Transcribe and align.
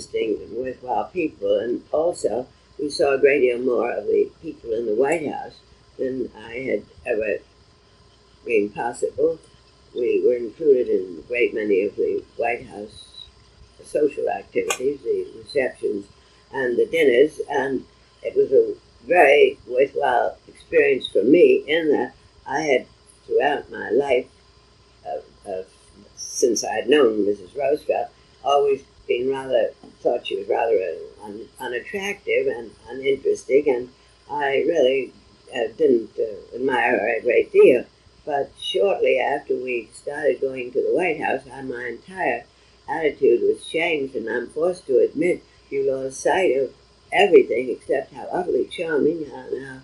interesting 0.00 0.56
worthwhile 0.56 1.04
people, 1.06 1.58
and 1.58 1.82
also 1.92 2.46
we 2.78 2.88
saw 2.90 3.14
a 3.14 3.18
great 3.18 3.40
deal 3.40 3.58
more 3.58 3.92
of 3.92 4.06
the 4.06 4.30
people 4.42 4.72
in 4.72 4.86
the 4.86 4.94
White 4.94 5.28
House 5.30 5.60
than 5.98 6.30
I 6.36 6.54
had 6.54 6.84
ever 7.06 7.38
been 8.44 8.70
possible. 8.70 9.38
We 9.94 10.22
were 10.24 10.36
included 10.36 10.88
in 10.88 11.18
a 11.18 11.28
great 11.28 11.54
many 11.54 11.84
of 11.84 11.96
the 11.96 12.22
White 12.36 12.66
House 12.66 13.06
social 13.84 14.28
activities, 14.28 15.00
the 15.02 15.26
receptions 15.36 16.06
and 16.52 16.76
the 16.76 16.86
dinners, 16.86 17.40
and 17.50 17.84
it 18.22 18.36
was 18.36 18.52
a 18.52 18.74
very 19.06 19.58
worthwhile 19.66 20.36
experience 20.48 21.08
for 21.08 21.22
me 21.22 21.64
in 21.66 21.90
that 21.90 22.14
I 22.46 22.60
had 22.62 22.86
throughout 23.26 23.70
my 23.70 23.90
life, 23.90 24.26
uh, 25.06 25.50
uh, 25.50 25.62
since 26.16 26.64
I 26.64 26.72
had 26.72 26.88
known 26.88 27.24
Mrs. 27.24 27.56
Roosevelt, 27.56 28.10
always 28.44 28.82
been 29.10 29.28
rather 29.28 29.70
thought 30.00 30.24
she 30.24 30.36
was 30.36 30.48
rather 30.48 30.76
uh, 30.76 31.24
un, 31.26 31.48
unattractive 31.58 32.46
and 32.46 32.70
uninteresting, 32.88 33.68
and 33.68 33.88
I 34.30 34.64
really 34.66 35.12
uh, 35.52 35.66
didn't 35.76 36.10
uh, 36.16 36.54
admire 36.54 36.92
her 36.92 37.16
a 37.16 37.20
great 37.20 37.50
deal. 37.50 37.84
But 38.24 38.52
shortly 38.60 39.18
after 39.18 39.56
we 39.56 39.88
started 39.92 40.40
going 40.40 40.70
to 40.72 40.80
the 40.80 40.94
White 40.94 41.20
House, 41.20 41.42
my 41.46 41.86
entire 41.88 42.44
attitude 42.88 43.40
was 43.42 43.66
changed, 43.66 44.14
and 44.14 44.28
I'm 44.28 44.46
forced 44.46 44.86
to 44.86 45.00
admit 45.00 45.42
you 45.70 45.90
lost 45.90 46.20
sight 46.20 46.56
of 46.56 46.72
everything 47.12 47.68
except 47.68 48.14
how 48.14 48.28
utterly 48.30 48.66
charming 48.66 49.24
and 49.24 49.66
how 49.66 49.80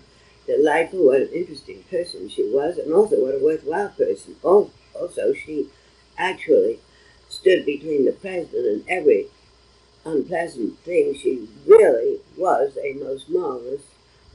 delightful, 0.46 1.06
what 1.06 1.22
an 1.22 1.32
interesting 1.32 1.82
person 1.90 2.28
she 2.28 2.48
was, 2.48 2.78
and 2.78 2.92
also 2.92 3.20
what 3.20 3.34
a 3.34 3.44
worthwhile 3.44 3.88
person. 3.88 4.36
Also, 4.44 5.34
she 5.34 5.66
actually 6.16 6.78
stood 7.28 7.64
between 7.66 8.04
the 8.04 8.12
president 8.12 8.66
and 8.66 8.84
every 8.88 9.26
unpleasant 10.04 10.78
thing. 10.80 11.14
She 11.14 11.48
really 11.66 12.20
was 12.36 12.76
a 12.82 12.94
most 12.94 13.28
marvelous 13.28 13.82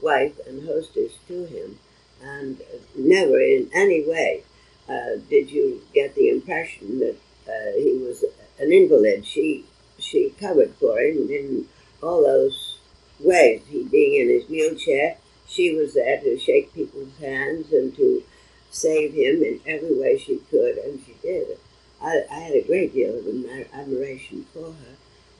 wife 0.00 0.38
and 0.46 0.66
hostess 0.66 1.12
to 1.28 1.44
him, 1.46 1.78
and 2.22 2.60
never 2.96 3.40
in 3.40 3.70
any 3.72 4.04
way 4.06 4.42
uh, 4.88 5.16
did 5.28 5.50
you 5.50 5.82
get 5.94 6.14
the 6.14 6.28
impression 6.28 6.98
that 6.98 7.16
uh, 7.48 7.78
he 7.78 7.98
was 7.98 8.24
an 8.58 8.72
invalid. 8.72 9.26
She 9.26 9.64
she 9.98 10.30
covered 10.40 10.74
for 10.74 10.98
him 10.98 11.28
in 11.30 11.68
all 12.02 12.22
those 12.22 12.78
ways. 13.20 13.62
He 13.68 13.84
being 13.84 14.20
in 14.20 14.28
his 14.28 14.48
wheelchair, 14.48 15.16
she 15.46 15.74
was 15.74 15.94
there 15.94 16.20
to 16.20 16.38
shake 16.38 16.74
people's 16.74 17.16
hands 17.18 17.72
and 17.72 17.94
to 17.96 18.22
save 18.70 19.12
him 19.12 19.42
in 19.42 19.60
every 19.66 19.98
way 19.98 20.18
she 20.18 20.38
could, 20.50 20.78
and 20.78 21.00
she 21.04 21.14
did. 21.22 21.58
I, 22.02 22.24
I 22.30 22.38
had 22.40 22.54
a 22.54 22.66
great 22.66 22.92
deal 22.92 23.16
of 23.16 23.26
admiration 23.72 24.46
for 24.52 24.72
her. 24.72 24.96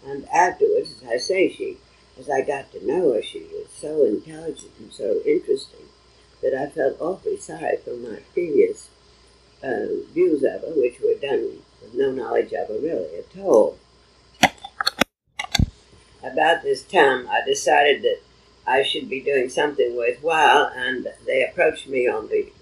And 0.06 0.28
afterwards, 0.28 1.02
as 1.02 1.08
I 1.08 1.16
say, 1.16 1.52
she, 1.52 1.78
as 2.18 2.30
I 2.30 2.42
got 2.42 2.72
to 2.72 2.86
know 2.86 3.12
her, 3.14 3.22
she 3.22 3.40
was 3.52 3.68
so 3.74 4.04
intelligent 4.04 4.72
and 4.78 4.92
so 4.92 5.20
interesting 5.26 5.86
that 6.42 6.54
I 6.54 6.68
felt 6.68 7.00
awfully 7.00 7.38
sorry 7.38 7.76
for 7.84 7.96
my 7.96 8.20
previous 8.32 8.88
uh, 9.62 9.86
views 10.12 10.42
of 10.42 10.62
her, 10.62 10.74
which 10.74 11.00
were 11.00 11.14
done 11.14 11.58
with 11.80 11.94
no 11.94 12.10
knowledge 12.10 12.52
of 12.52 12.68
her 12.68 12.78
really 12.78 13.18
at 13.18 13.38
all. 13.40 13.78
About 16.22 16.62
this 16.62 16.84
time, 16.84 17.28
I 17.28 17.42
decided 17.44 18.02
that 18.02 18.20
I 18.66 18.82
should 18.84 19.08
be 19.08 19.20
doing 19.20 19.48
something 19.48 19.96
worthwhile, 19.96 20.70
and 20.74 21.08
they 21.26 21.44
approached 21.44 21.88
me 21.88 22.06
on 22.06 22.28
the 22.28 22.52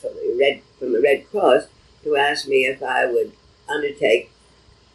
from 0.00 0.14
the 0.14 0.36
Red 0.38 0.62
from 0.78 0.92
the 0.92 1.00
Red 1.00 1.30
Cross 1.30 1.68
to 2.02 2.16
ask 2.16 2.48
me 2.48 2.66
if 2.66 2.82
I 2.82 3.06
would 3.06 3.32
undertake 3.68 4.30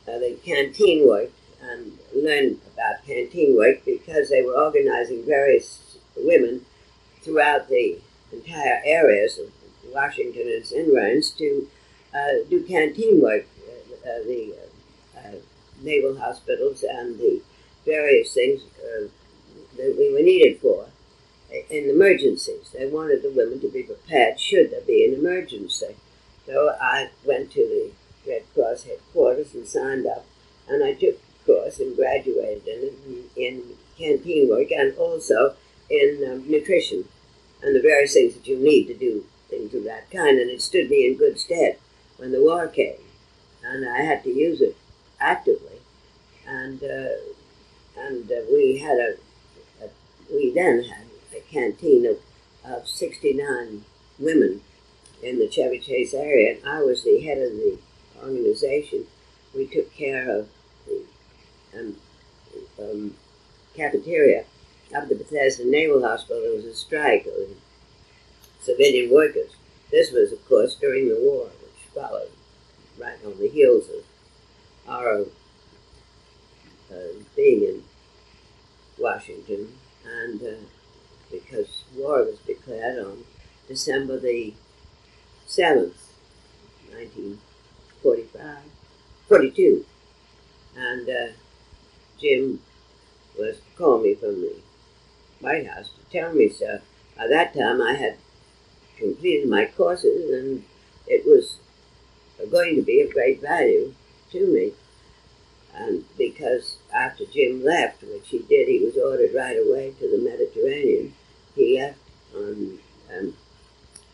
uh, 0.07 0.17
the 0.19 0.37
canteen 0.43 1.07
work 1.07 1.31
and 1.61 1.97
learn 2.15 2.57
about 2.73 3.05
canteen 3.05 3.55
work 3.55 3.83
because 3.85 4.29
they 4.29 4.41
were 4.41 4.53
organizing 4.53 5.25
various 5.25 5.97
women 6.17 6.65
throughout 7.21 7.67
the 7.69 7.97
entire 8.31 8.81
areas 8.85 9.37
of 9.37 9.51
Washington 9.93 10.41
and 10.41 10.51
its 10.51 10.71
environs 10.71 11.31
to 11.31 11.67
uh, 12.13 12.49
do 12.49 12.63
canteen 12.63 13.21
work, 13.21 13.45
uh, 13.67 14.09
uh 14.09 14.23
the 14.23 14.55
uh, 15.17 15.35
naval 15.81 16.17
hospitals 16.17 16.83
and 16.83 17.19
the 17.19 17.41
various 17.85 18.33
things 18.33 18.61
uh, 18.79 19.07
that 19.77 19.95
we 19.97 20.11
were 20.13 20.21
needed 20.21 20.59
for 20.59 20.87
in 21.69 21.89
emergencies. 21.89 22.69
They 22.71 22.87
wanted 22.87 23.23
the 23.23 23.31
women 23.31 23.59
to 23.61 23.69
be 23.69 23.83
prepared 23.83 24.39
should 24.39 24.71
there 24.71 24.81
be 24.81 25.05
an 25.05 25.13
emergency. 25.13 25.95
So 26.45 26.75
I 26.81 27.09
went 27.25 27.51
to 27.51 27.59
the 27.59 27.91
Red 28.27 28.43
Cross 28.53 28.83
headquarters 28.83 29.53
and 29.53 29.67
signed 29.67 30.05
up, 30.05 30.25
and 30.67 30.83
I 30.83 30.93
took 30.93 31.19
the 31.21 31.53
course 31.53 31.79
and 31.79 31.95
graduated 31.95 32.67
in, 32.67 33.23
in 33.35 33.63
canteen 33.97 34.49
work 34.49 34.71
and 34.71 34.95
also 34.97 35.55
in 35.89 36.23
um, 36.29 36.49
nutrition 36.49 37.05
and 37.61 37.75
the 37.75 37.81
various 37.81 38.13
things 38.13 38.35
that 38.35 38.47
you 38.47 38.57
need 38.57 38.85
to 38.85 38.93
do 38.93 39.25
things 39.49 39.73
of 39.73 39.83
that 39.83 40.09
kind. 40.11 40.39
And 40.39 40.49
it 40.49 40.61
stood 40.61 40.89
me 40.89 41.07
in 41.07 41.17
good 41.17 41.39
stead 41.39 41.77
when 42.17 42.31
the 42.31 42.41
war 42.41 42.67
came, 42.67 42.99
and 43.63 43.87
I 43.87 44.01
had 44.01 44.23
to 44.23 44.29
use 44.29 44.61
it 44.61 44.77
actively. 45.19 45.81
And 46.47 46.83
uh, 46.83 47.15
and 47.97 48.31
uh, 48.31 48.35
we 48.51 48.77
had 48.77 48.97
a, 48.97 49.15
a, 49.83 49.89
we 50.31 50.51
then 50.53 50.83
had 50.83 51.05
a 51.35 51.41
canteen 51.41 52.05
of, 52.05 52.17
of 52.63 52.87
69 52.87 53.83
women 54.17 54.61
in 55.21 55.39
the 55.39 55.49
Chevy 55.49 55.79
Chase 55.79 56.13
area, 56.13 56.55
and 56.55 56.67
I 56.67 56.81
was 56.81 57.03
the 57.03 57.19
head 57.21 57.37
of 57.37 57.51
the 57.51 57.77
organization, 58.23 59.05
we 59.55 59.65
took 59.67 59.93
care 59.93 60.29
of 60.29 60.49
the 60.85 61.03
um, 61.77 61.95
um, 62.79 63.15
cafeteria 63.75 64.45
up 64.95 65.03
at 65.03 65.09
the 65.09 65.15
Bethesda 65.15 65.65
Naval 65.65 66.01
Hospital. 66.01 66.41
There 66.41 66.55
was 66.55 66.65
a 66.65 66.75
strike 66.75 67.25
of 67.27 67.55
civilian 68.61 69.11
workers. 69.11 69.51
This 69.91 70.11
was, 70.11 70.31
of 70.31 70.47
course, 70.47 70.75
during 70.75 71.09
the 71.09 71.19
war, 71.19 71.45
which 71.61 71.93
followed 71.93 72.31
right 72.99 73.17
on 73.25 73.37
the 73.39 73.49
heels 73.49 73.89
of 73.89 74.03
our 74.87 75.21
uh, 76.91 77.23
being 77.35 77.63
in 77.63 77.83
Washington, 78.97 79.69
and 80.05 80.41
uh, 80.41 80.55
because 81.31 81.83
war 81.95 82.23
was 82.23 82.39
declared 82.39 83.05
on 83.05 83.23
December 83.67 84.19
the 84.19 84.53
7th, 85.47 85.93
19. 86.91 87.39
45, 88.01 88.57
42. 89.27 89.85
And 90.77 91.09
uh, 91.09 91.33
Jim 92.19 92.59
was 93.37 93.57
to 93.57 93.77
call 93.77 93.99
me 93.99 94.15
from 94.15 94.41
the 94.41 94.55
White 95.39 95.67
House 95.67 95.89
to 95.89 96.11
tell 96.11 96.33
me 96.33 96.49
so. 96.49 96.79
By 97.17 97.27
that 97.27 97.53
time, 97.53 97.81
I 97.81 97.93
had 97.93 98.17
completed 98.97 99.49
my 99.49 99.65
courses, 99.65 100.29
and 100.31 100.63
it 101.07 101.25
was 101.25 101.59
going 102.51 102.75
to 102.75 102.81
be 102.81 103.01
of 103.01 103.11
great 103.11 103.41
value 103.41 103.93
to 104.31 104.47
me. 104.47 104.73
And 105.73 106.03
because 106.17 106.77
after 106.93 107.25
Jim 107.25 107.63
left, 107.63 108.03
which 108.03 108.29
he 108.29 108.39
did, 108.39 108.67
he 108.67 108.79
was 108.79 108.97
ordered 108.97 109.33
right 109.33 109.57
away 109.57 109.93
to 109.99 110.09
the 110.09 110.17
Mediterranean. 110.17 111.13
He 111.55 111.79
left 111.79 111.99
on 112.35 112.79
um, 113.17 113.33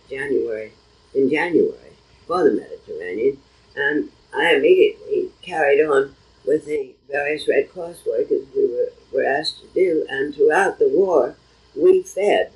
January, 0.10 0.72
in 1.14 1.30
January, 1.30 1.94
for 2.28 2.44
the 2.44 2.52
Mediterranean, 2.52 3.40
and 3.76 4.10
I 4.34 4.56
immediately 4.56 5.32
carried 5.42 5.75
on 5.86 6.16
with 6.46 6.66
the 6.66 6.96
various 7.10 7.48
Red 7.48 7.72
Cross 7.72 8.06
work 8.06 8.32
as 8.32 8.46
we 8.56 8.68
were, 8.68 8.92
were 9.14 9.26
asked 9.26 9.62
to 9.62 9.68
do. 9.74 10.06
And 10.10 10.34
throughout 10.34 10.80
the 10.80 10.90
war, 10.90 11.36
we 11.76 12.04
fed 12.04 12.52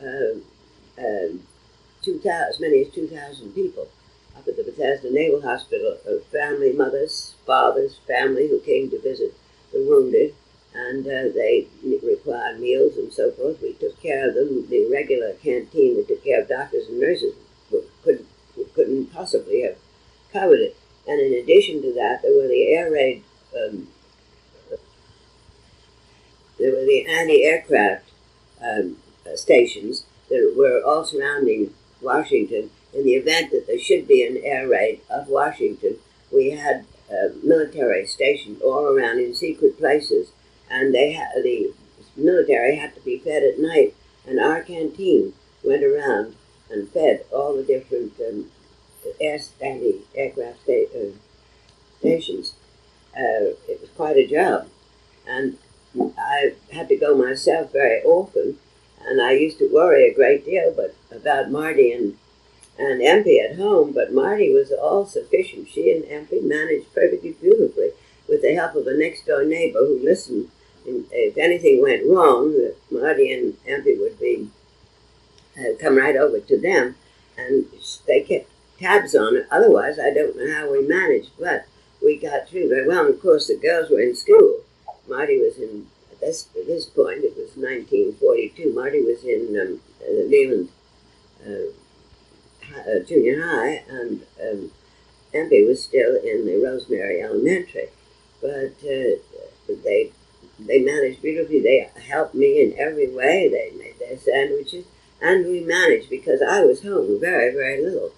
uh, 0.00 0.38
uh, 0.98 1.36
2,000, 2.02 2.48
as 2.48 2.60
many 2.60 2.82
as 2.82 2.92
2,000 2.92 3.52
people 3.52 3.88
up 4.36 4.46
at 4.46 4.56
the 4.56 4.62
Bethesda 4.62 5.12
Naval 5.12 5.42
Hospital, 5.42 5.98
of 6.06 6.24
family, 6.26 6.72
mothers, 6.72 7.34
fathers, 7.44 7.98
family 8.06 8.48
who 8.48 8.60
came 8.60 8.88
to 8.90 9.00
visit 9.00 9.34
the 9.72 9.80
wounded, 9.80 10.34
and 10.74 11.04
uh, 11.06 11.34
they 11.34 11.66
required 11.82 12.60
meals 12.60 12.96
and 12.96 13.12
so 13.12 13.32
forth. 13.32 13.60
We 13.60 13.72
took 13.72 14.00
care 14.00 14.28
of 14.28 14.34
them. 14.34 14.68
The 14.68 14.88
regular 14.90 15.32
canteen 15.34 15.96
that 15.96 16.08
took 16.08 16.22
care 16.22 16.42
of 16.42 16.48
doctors 16.48 16.86
and 16.88 17.00
nurses 17.00 17.34
couldn't, 18.04 18.28
couldn't 18.74 19.12
possibly 19.12 19.62
have 19.62 19.76
covered 20.32 20.60
it. 20.60 20.76
And 21.08 21.20
in 21.20 21.32
addition 21.32 21.80
to 21.82 21.94
that, 21.94 22.20
there 22.22 22.36
were 22.36 22.48
the 22.48 22.68
air 22.68 22.90
raid, 22.92 23.24
um, 23.56 23.88
there 26.58 26.70
were 26.72 26.84
the 26.84 27.06
anti-aircraft 27.06 28.10
um, 28.62 28.98
uh, 29.26 29.34
stations 29.34 30.04
that 30.28 30.54
were 30.54 30.82
all 30.84 31.04
surrounding 31.04 31.72
Washington. 32.02 32.70
In 32.92 33.04
the 33.04 33.14
event 33.14 33.50
that 33.52 33.66
there 33.66 33.78
should 33.78 34.06
be 34.06 34.26
an 34.26 34.36
air 34.44 34.68
raid 34.68 35.00
of 35.08 35.28
Washington, 35.28 35.96
we 36.30 36.50
had 36.50 36.84
uh, 37.10 37.28
military 37.42 38.06
stationed 38.06 38.60
all 38.60 38.84
around 38.86 39.18
in 39.18 39.34
secret 39.34 39.78
places, 39.78 40.30
and 40.70 40.94
they 40.94 41.14
the 41.42 41.72
military 42.16 42.76
had 42.76 42.94
to 42.94 43.00
be 43.00 43.18
fed 43.18 43.42
at 43.42 43.58
night, 43.58 43.94
and 44.26 44.38
our 44.38 44.62
canteen 44.62 45.32
went 45.64 45.82
around 45.82 46.34
and 46.70 46.88
fed 46.90 47.24
all 47.32 47.56
the 47.56 47.62
different 47.62 48.12
um, 48.20 48.50
anti-aircraft 49.20 50.62
sta- 50.62 50.88
uh, 50.94 51.12
stations. 51.98 52.54
Uh, 53.16 53.56
it 53.68 53.80
was 53.80 53.90
quite 53.96 54.16
a 54.16 54.26
job. 54.26 54.68
and 55.26 55.58
I 56.18 56.54
had 56.72 56.88
to 56.88 56.96
go 56.96 57.16
myself 57.16 57.72
very 57.72 58.02
often, 58.02 58.58
and 59.04 59.20
I 59.20 59.32
used 59.32 59.58
to 59.58 59.72
worry 59.72 60.04
a 60.08 60.14
great 60.14 60.44
deal, 60.44 60.72
but 60.74 60.94
about 61.10 61.50
Marty 61.50 61.92
and 61.92 62.16
and 62.78 63.00
Empy 63.00 63.42
at 63.42 63.56
home. 63.56 63.92
But 63.92 64.12
Marty 64.12 64.52
was 64.52 64.70
all 64.70 65.04
sufficient. 65.06 65.68
She 65.68 65.90
and 65.90 66.04
Empy 66.04 66.42
managed 66.42 66.94
perfectly 66.94 67.32
beautifully 67.32 67.90
with 68.28 68.42
the 68.42 68.54
help 68.54 68.76
of 68.76 68.86
a 68.86 68.96
next 68.96 69.26
door 69.26 69.44
neighbor 69.44 69.80
who 69.80 69.98
listened. 70.02 70.50
And 70.86 71.06
if 71.10 71.36
anything 71.36 71.82
went 71.82 72.06
wrong, 72.06 72.72
Marty 72.90 73.32
and 73.32 73.54
Empy 73.66 73.98
would 73.98 74.18
be 74.20 74.48
uh, 75.58 75.76
come 75.80 75.96
right 75.96 76.16
over 76.16 76.38
to 76.40 76.60
them, 76.60 76.96
and 77.36 77.66
they 78.06 78.20
kept 78.20 78.48
tabs 78.78 79.14
on 79.14 79.36
it. 79.36 79.46
Otherwise, 79.50 79.98
I 79.98 80.12
don't 80.12 80.36
know 80.36 80.52
how 80.54 80.70
we 80.70 80.86
managed, 80.86 81.30
but 81.38 81.66
we 82.02 82.16
got 82.16 82.48
through 82.48 82.68
very 82.68 82.86
well. 82.86 83.06
And 83.06 83.14
of 83.14 83.20
course, 83.20 83.48
the 83.48 83.56
girls 83.56 83.90
were 83.90 84.00
in 84.00 84.14
school. 84.14 84.60
Marty 85.08 85.38
was 85.38 85.58
in 85.58 85.86
at 86.10 86.20
this 86.20 86.48
at 86.56 86.66
this 86.66 86.84
point. 86.86 87.24
It 87.24 87.36
was 87.36 87.56
1942. 87.56 88.74
Marty 88.74 89.02
was 89.02 89.24
in 89.24 89.58
um, 89.60 89.80
uh, 90.02 90.12
Leland 90.28 90.68
uh, 91.46 91.72
uh, 92.76 93.00
Junior 93.06 93.42
High, 93.42 93.84
and 93.88 94.22
um, 94.42 94.70
Empy 95.34 95.66
was 95.66 95.82
still 95.82 96.16
in 96.16 96.46
the 96.46 96.60
Rosemary 96.62 97.22
Elementary. 97.22 97.88
But 98.40 98.74
uh, 98.82 99.18
they 99.68 100.12
they 100.58 100.80
managed 100.80 101.22
beautifully. 101.22 101.60
They 101.60 101.90
helped 102.08 102.34
me 102.34 102.62
in 102.62 102.78
every 102.78 103.08
way. 103.08 103.48
They 103.48 103.76
made 103.76 103.98
their 103.98 104.18
sandwiches, 104.18 104.86
and 105.20 105.46
we 105.46 105.60
managed 105.60 106.10
because 106.10 106.42
I 106.42 106.64
was 106.64 106.82
home 106.82 107.18
very 107.20 107.52
very 107.52 107.82
little 107.82 108.12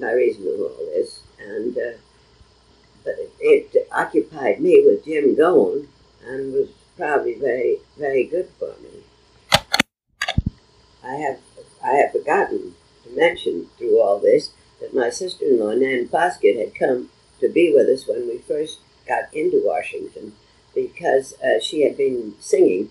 by 0.00 0.12
reason 0.12 0.46
of 0.46 0.60
all 0.60 0.86
this, 0.94 1.20
and. 1.38 1.76
Uh, 1.76 1.98
but 3.04 3.14
it, 3.40 3.70
it, 3.72 3.88
occupied 3.92 4.60
me 4.60 4.82
with 4.84 5.04
Jim 5.04 5.34
going 5.34 5.88
and 6.24 6.52
was 6.52 6.68
probably 6.96 7.34
very, 7.34 7.78
very 7.98 8.24
good 8.24 8.48
for 8.58 8.74
me. 8.82 9.02
I 11.02 11.14
have, 11.14 11.38
I 11.82 11.92
have 11.92 12.12
forgotten 12.12 12.74
to 13.04 13.16
mention 13.16 13.68
through 13.78 14.00
all 14.00 14.18
this 14.18 14.50
that 14.80 14.94
my 14.94 15.10
sister-in-law, 15.10 15.74
Nan 15.74 16.08
Foskett, 16.08 16.58
had 16.58 16.74
come 16.74 17.10
to 17.40 17.48
be 17.48 17.72
with 17.74 17.88
us 17.88 18.06
when 18.06 18.28
we 18.28 18.38
first 18.38 18.80
got 19.06 19.32
into 19.34 19.62
Washington 19.64 20.34
because 20.74 21.34
uh, 21.40 21.58
she 21.60 21.82
had 21.82 21.96
been 21.96 22.34
singing, 22.38 22.90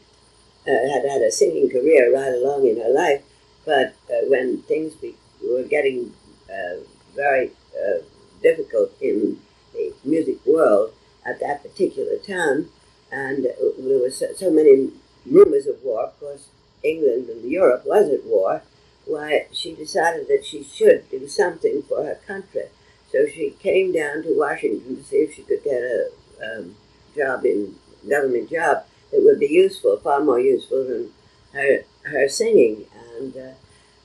uh, 0.68 0.90
had 0.92 1.06
had 1.06 1.22
a 1.22 1.32
singing 1.32 1.70
career 1.70 2.14
right 2.14 2.34
along 2.34 2.68
in 2.68 2.78
her 2.78 2.90
life, 2.90 3.24
but 3.64 3.96
uh, 4.10 4.26
when 4.28 4.62
things 4.64 4.96
be- 4.96 5.16
were 5.42 5.64
getting 5.64 6.14
uh, 6.52 6.78
very 7.20 7.52
uh, 7.76 8.00
difficult 8.42 8.92
in 9.02 9.40
the 9.74 9.94
music 10.06 10.38
world 10.46 10.94
at 11.26 11.40
that 11.42 11.62
particular 11.62 12.18
time, 12.18 12.70
and 13.12 13.46
there 13.46 14.00
were 14.00 14.10
so, 14.10 14.28
so 14.36 14.50
many 14.50 14.92
rumors 15.26 15.68
of 15.68 15.84
war. 15.84 16.06
Of 16.06 16.20
course, 16.20 16.48
England 16.84 17.30
and 17.30 17.52
Europe 17.52 17.84
was 17.86 18.10
at 18.10 18.26
war. 18.26 18.62
Why 19.06 19.48
she 19.52 19.76
decided 19.76 20.28
that 20.28 20.46
she 20.46 20.64
should 20.64 21.10
do 21.10 21.28
something 21.28 21.82
for 21.84 22.04
her 22.04 22.20
country. 22.28 22.68
So 23.12 23.26
she 23.28 23.56
came 23.60 23.92
down 23.92 24.22
to 24.24 24.38
Washington 24.38 24.98
to 24.98 25.04
see 25.04 25.18
if 25.18 25.36
she 25.36 25.42
could 25.42 25.64
get 25.64 25.82
a 25.82 26.10
um, 26.46 26.76
job 27.16 27.44
in 27.44 27.76
government 28.08 28.52
job 28.52 28.86
that 29.12 29.24
would 29.24 29.40
be 29.40 29.48
useful, 29.48 29.98
far 29.98 30.24
more 30.24 30.40
useful 30.40 30.84
than 30.86 31.12
her 31.54 31.84
her 32.04 32.30
singing. 32.30 32.86
And 33.18 33.36
uh, 33.36 33.54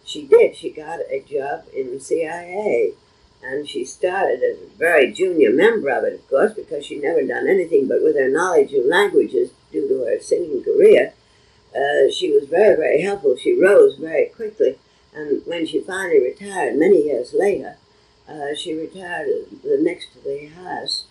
she 0.04 0.26
did. 0.26 0.56
She 0.56 0.70
got 0.70 1.00
a 1.10 1.20
job 1.20 1.64
in 1.74 1.92
the 1.92 2.00
CIA 2.00 2.94
and 3.44 3.68
she 3.68 3.84
started 3.84 4.42
as 4.42 4.58
a 4.58 4.76
very 4.78 5.12
junior 5.12 5.50
member 5.50 5.90
of 5.90 6.04
it, 6.04 6.14
of 6.14 6.28
course, 6.28 6.54
because 6.54 6.86
she'd 6.86 7.02
never 7.02 7.22
done 7.22 7.46
anything 7.46 7.86
but 7.86 8.02
with 8.02 8.16
her 8.16 8.28
knowledge 8.28 8.72
of 8.72 8.86
languages 8.86 9.50
due 9.70 9.86
to 9.86 10.04
her 10.04 10.18
singing 10.20 10.62
career. 10.62 11.12
Uh, 11.74 12.10
she 12.10 12.30
was 12.32 12.48
very, 12.48 12.76
very 12.76 13.02
helpful. 13.02 13.36
She 13.36 13.60
rose 13.60 13.96
very 13.96 14.26
quickly, 14.26 14.78
and 15.14 15.42
when 15.44 15.66
she 15.66 15.80
finally 15.80 16.20
retired, 16.20 16.76
many 16.76 17.04
years 17.04 17.34
later, 17.34 17.76
uh, 18.28 18.54
she 18.56 18.74
retired 18.74 19.28
the 19.62 19.78
next 19.80 20.12
to 20.14 20.20
the 20.20 20.46
highest 20.46 21.04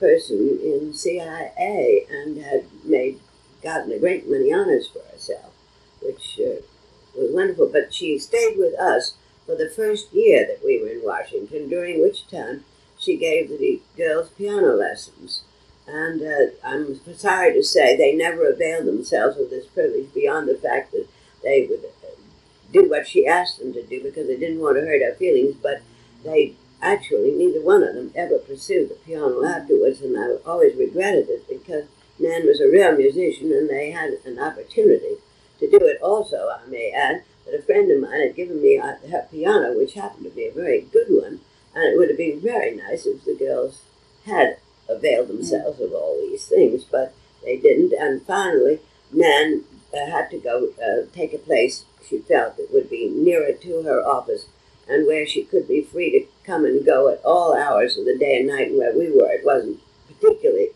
person 0.00 0.58
in 0.62 0.92
CIA 0.92 2.06
and 2.10 2.38
had 2.42 2.64
made 2.84 3.20
gotten 3.62 3.92
a 3.92 3.98
great 3.98 4.28
many 4.28 4.52
honors 4.52 4.88
for 4.88 5.00
herself, 5.12 5.52
which 6.02 6.40
uh, 6.40 6.60
was 7.16 7.32
wonderful. 7.32 7.68
But 7.68 7.94
she 7.94 8.18
stayed 8.18 8.58
with 8.58 8.78
us 8.78 9.14
for 9.46 9.54
the 9.54 9.68
first 9.68 10.12
year 10.12 10.46
that 10.46 10.64
we 10.64 10.80
were 10.80 10.88
in 10.88 11.04
Washington, 11.04 11.68
during 11.68 12.00
which 12.00 12.28
time 12.28 12.64
she 12.98 13.16
gave 13.16 13.48
the 13.48 13.82
girls 13.96 14.30
piano 14.30 14.74
lessons. 14.74 15.42
And 15.86 16.22
uh, 16.22 16.54
I'm 16.64 16.98
sorry 17.16 17.52
to 17.52 17.62
say 17.62 17.96
they 17.96 18.14
never 18.14 18.48
availed 18.48 18.86
themselves 18.86 19.38
of 19.38 19.50
this 19.50 19.66
privilege 19.66 20.12
beyond 20.14 20.48
the 20.48 20.54
fact 20.54 20.92
that 20.92 21.06
they 21.42 21.66
would 21.68 21.84
uh, 21.84 22.16
do 22.72 22.88
what 22.88 23.06
she 23.06 23.26
asked 23.26 23.58
them 23.58 23.72
to 23.74 23.82
do 23.82 24.02
because 24.02 24.26
they 24.26 24.38
didn't 24.38 24.60
want 24.60 24.76
to 24.76 24.86
hurt 24.86 25.02
her 25.02 25.14
feelings, 25.14 25.56
but 25.62 25.82
they 26.24 26.54
actually, 26.80 27.32
neither 27.32 27.60
one 27.60 27.82
of 27.82 27.94
them 27.94 28.12
ever 28.14 28.38
pursued 28.38 28.88
the 28.88 28.94
piano 28.94 29.44
afterwards, 29.44 30.00
and 30.00 30.18
I 30.18 30.36
always 30.48 30.76
regretted 30.76 31.28
it 31.28 31.48
because 31.48 31.84
Nan 32.18 32.46
was 32.46 32.60
a 32.60 32.68
real 32.68 32.96
musician 32.96 33.52
and 33.52 33.68
they 33.68 33.90
had 33.90 34.18
an 34.24 34.38
opportunity 34.38 35.16
to 35.58 35.70
do 35.70 35.78
it 35.84 36.00
also, 36.00 36.48
I 36.48 36.66
may 36.68 36.92
add, 36.92 37.24
that 37.44 37.58
a 37.58 37.62
friend 37.62 37.90
of 37.90 38.00
mine 38.00 38.20
had 38.20 38.36
given 38.36 38.60
me 38.62 38.76
her 38.76 39.26
piano, 39.30 39.76
which 39.76 39.94
happened 39.94 40.24
to 40.24 40.30
be 40.30 40.46
a 40.46 40.52
very 40.52 40.80
good 40.80 41.08
one, 41.08 41.40
and 41.74 41.84
it 41.84 41.98
would 41.98 42.08
have 42.08 42.18
been 42.18 42.40
very 42.40 42.74
nice 42.74 43.06
if 43.06 43.24
the 43.24 43.34
girls 43.34 43.82
had 44.26 44.58
availed 44.88 45.28
themselves 45.28 45.80
of 45.80 45.92
all 45.92 46.16
these 46.20 46.46
things, 46.46 46.84
but 46.84 47.14
they 47.42 47.56
didn't. 47.56 47.92
And 47.92 48.22
finally, 48.22 48.80
Nan 49.12 49.64
uh, 49.92 50.10
had 50.10 50.30
to 50.30 50.38
go 50.38 50.70
uh, 50.82 51.06
take 51.14 51.32
a 51.32 51.38
place 51.38 51.84
she 52.08 52.18
felt 52.18 52.56
that 52.56 52.72
would 52.72 52.90
be 52.90 53.08
nearer 53.08 53.52
to 53.52 53.82
her 53.82 54.04
office 54.04 54.46
and 54.88 55.06
where 55.06 55.26
she 55.26 55.42
could 55.42 55.66
be 55.66 55.82
free 55.82 56.10
to 56.10 56.26
come 56.44 56.64
and 56.64 56.84
go 56.84 57.08
at 57.08 57.24
all 57.24 57.56
hours 57.56 57.96
of 57.96 58.04
the 58.04 58.18
day 58.18 58.38
and 58.38 58.48
night. 58.48 58.68
And 58.68 58.78
where 58.78 58.96
we 58.96 59.10
were, 59.10 59.32
it 59.32 59.44
wasn't 59.44 59.80
particularly 60.06 60.68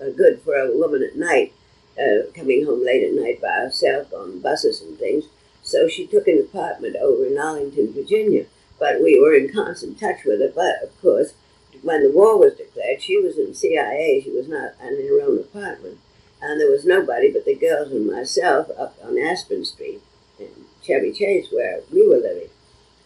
uh, 0.00 0.10
good 0.10 0.40
for 0.42 0.56
a 0.56 0.76
woman 0.76 1.02
at 1.02 1.16
night, 1.16 1.52
uh, 1.96 2.30
coming 2.34 2.64
home 2.64 2.84
late 2.84 3.04
at 3.04 3.14
night 3.14 3.40
by 3.40 3.52
herself 3.52 4.12
on 4.12 4.40
buses 4.40 4.80
and 4.82 4.98
things. 4.98 5.26
So 5.72 5.88
she 5.88 6.06
took 6.06 6.28
an 6.28 6.38
apartment 6.38 6.96
over 6.96 7.24
in 7.24 7.38
Arlington, 7.38 7.94
Virginia. 7.94 8.44
But 8.78 9.00
we 9.00 9.18
were 9.18 9.34
in 9.34 9.50
constant 9.50 9.98
touch 9.98 10.22
with 10.22 10.40
her. 10.40 10.52
But 10.54 10.86
of 10.86 11.00
course, 11.00 11.32
when 11.80 12.02
the 12.02 12.12
war 12.12 12.36
was 12.38 12.56
declared, 12.56 13.00
she 13.00 13.16
was 13.16 13.38
in 13.38 13.54
CIA. 13.54 14.20
She 14.22 14.30
was 14.30 14.48
not 14.48 14.74
in 14.82 15.08
her 15.08 15.22
own 15.22 15.38
apartment. 15.38 15.98
And 16.42 16.60
there 16.60 16.70
was 16.70 16.84
nobody 16.84 17.32
but 17.32 17.46
the 17.46 17.54
girls 17.54 17.90
and 17.90 18.06
myself 18.06 18.68
up 18.78 18.98
on 19.02 19.16
Aspen 19.16 19.64
Street 19.64 20.02
in 20.38 20.50
Chevy 20.82 21.10
Chase, 21.10 21.48
where 21.50 21.80
we 21.90 22.06
were 22.06 22.18
living. 22.18 22.50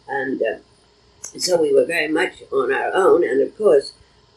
And 0.08 0.42
uh, 0.42 0.58
so 1.38 1.62
we 1.62 1.72
were 1.72 1.84
very 1.84 2.08
much 2.08 2.42
on 2.50 2.72
our 2.72 2.92
own. 2.92 3.22
And 3.22 3.40
of 3.42 3.56
course, 3.56 3.92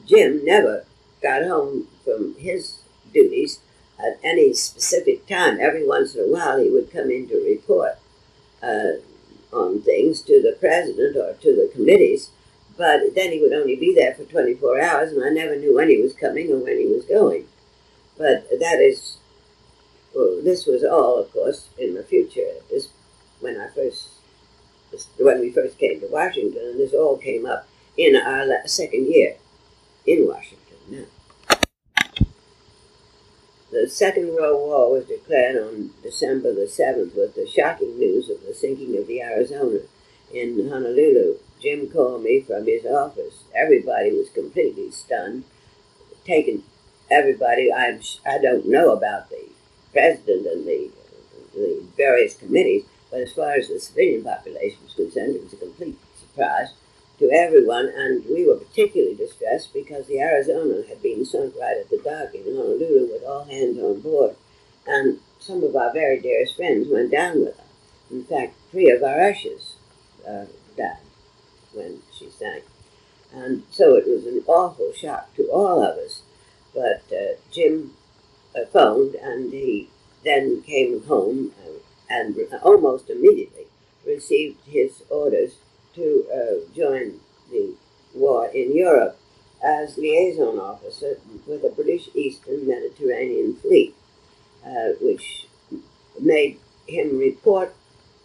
Jim 0.06 0.46
never 0.46 0.86
got 1.24 1.46
home 1.46 1.88
from 2.06 2.36
his 2.36 2.82
duties 3.12 3.60
at 3.98 4.20
any 4.24 4.54
specific 4.54 5.26
time. 5.26 5.58
Every 5.60 5.88
once 5.88 6.14
in 6.14 6.22
a 6.22 6.32
while, 6.32 6.60
he 6.60 6.70
would 6.70 6.94
come 6.94 7.10
in 7.10 7.28
to 7.30 7.44
report 7.44 7.98
uh, 8.62 9.56
on 9.56 9.82
things 9.82 10.22
to 10.22 10.42
the 10.42 10.56
president 10.60 11.18
or 11.18 11.34
to 11.34 11.56
the 11.56 11.70
committees, 11.74 12.30
but 12.78 13.02
then 13.16 13.32
he 13.32 13.42
would 13.42 13.54
only 13.54 13.76
be 13.76 13.94
there 13.94 14.14
for 14.14 14.24
24 14.24 14.82
hours, 14.82 15.12
and 15.12 15.24
I 15.24 15.30
never 15.30 15.56
knew 15.56 15.76
when 15.76 15.90
he 15.90 16.02
was 16.02 16.14
coming 16.14 16.52
or 16.52 16.58
when 16.58 16.78
he 16.78 16.86
was 16.86 17.06
going. 17.06 17.46
But 18.18 18.50
that 18.60 18.80
is, 18.80 19.18
well, 20.16 20.42
this 20.44 20.66
was 20.66 20.84
all, 20.84 21.18
of 21.20 21.32
course, 21.32 21.70
in 21.78 21.96
the 21.96 22.04
future. 22.04 22.48
This, 22.70 22.90
when 23.40 23.60
I 23.60 23.68
first, 23.70 24.10
when 25.18 25.40
we 25.40 25.52
first 25.52 25.78
came 25.78 26.00
to 26.00 26.08
Washington, 26.08 26.62
and 26.64 26.80
this 26.80 26.94
all 26.94 27.18
came 27.18 27.46
up 27.46 27.68
in 27.98 28.16
our 28.16 28.46
second 28.66 29.08
year 29.08 29.36
in 30.06 30.28
Washington. 30.28 30.78
Now 30.90 31.06
the 33.72 33.88
Second 33.88 34.34
World 34.34 34.60
War 34.62 34.92
was 34.92 35.06
declared 35.06 35.58
on 35.58 35.92
December 36.02 36.54
the 36.54 36.62
7th 36.62 37.16
with 37.16 37.36
the 37.36 37.48
shocking 37.48 38.00
news 38.00 38.30
of 38.30 38.42
the 38.46 38.54
sinking 38.54 38.98
of 38.98 39.08
the 39.08 39.22
Arizona 39.22 39.80
in 40.34 40.70
Honolulu. 40.70 41.38
Jim 41.62 41.90
called 41.90 42.24
me 42.24 42.42
from 42.42 42.66
his 42.66 42.86
office. 42.86 43.44
Everybody 43.54 44.12
was 44.12 44.30
completely 44.30 44.90
stunned. 44.92 45.44
Taken 46.26 46.64
everybody, 47.12 47.72
I'm, 47.72 48.02
I 48.26 48.38
don't 48.38 48.68
know 48.68 48.92
about 48.92 49.30
the 49.30 49.50
president 49.92 50.48
and 50.48 50.66
the, 50.66 50.92
the 51.54 51.84
various 51.98 52.36
committees, 52.36 52.86
but 53.12 53.22
as 53.22 53.34
far 53.34 53.54
as 53.54 53.68
the 53.68 53.80
civilian 53.80 54.24
population 54.24 54.80
was 54.84 54.94
concerned, 54.94 55.36
it 55.36 55.44
was 55.44 55.54
a 55.54 55.58
complete 55.58 55.98
surprise 56.20 56.70
to 57.20 57.30
everyone, 57.32 57.92
and 57.96 58.24
we 58.26 58.48
were 58.48 58.56
particularly 58.56 59.16
distressed 59.16 59.74
because 59.74 60.08
the 60.08 60.20
Arizona 60.20 60.84
had 60.88 61.02
been 61.04 61.26
sunk 61.26 61.54
right 61.60 61.78
at 61.78 61.90
the 61.90 61.98
dock 61.98 62.34
in 62.34 62.44
Honolulu 62.44 63.12
with 63.12 63.24
all 63.24 63.44
hands 63.44 63.78
on 63.78 64.00
board, 64.00 64.36
and 64.88 65.20
some 65.40 65.64
of 65.64 65.76
our 65.76 65.92
very 65.94 66.20
dearest 66.20 66.56
friends 66.56 66.88
went 66.90 67.12
down 67.12 67.42
with 67.42 67.58
her. 67.58 67.64
In 68.10 68.24
fact, 68.24 68.56
three 68.72 68.90
of 68.90 69.04
our 69.04 69.20
ushers 69.30 69.76
uh, 70.28 70.46
died 70.78 70.98
when 71.74 72.00
she 72.18 72.30
sank. 72.30 72.64
And 73.34 73.64
so 73.70 73.96
it 73.96 74.08
was 74.08 74.26
an 74.26 74.44
awful 74.48 74.92
shock 74.94 75.36
to 75.36 75.44
all 75.52 75.84
of 75.84 75.98
us. 75.98 76.24
But 76.74 77.04
uh, 77.12 77.36
Jim 77.52 77.94
uh, 78.56 78.66
phoned, 78.66 79.16
and 79.16 79.52
he 79.52 79.90
then 80.24 80.62
came 80.64 81.04
home 81.04 81.52
uh, 81.64 81.80
and 82.10 82.36
almost 82.64 83.10
immediately 83.10 83.68
received 84.06 84.66
his 84.66 85.04
orders 85.10 85.58
to 86.00 86.26
uh, 86.34 86.74
join 86.76 87.20
the 87.52 87.74
war 88.14 88.48
in 88.48 88.76
Europe 88.76 89.20
as 89.64 89.98
liaison 89.98 90.58
officer 90.58 91.20
with 91.46 91.62
the 91.62 91.70
British 91.70 92.10
Eastern 92.16 92.66
Mediterranean 92.66 93.56
Fleet, 93.56 93.94
uh, 94.66 94.94
which 95.02 95.48
made 96.20 96.58
him 96.88 97.18
report 97.18 97.76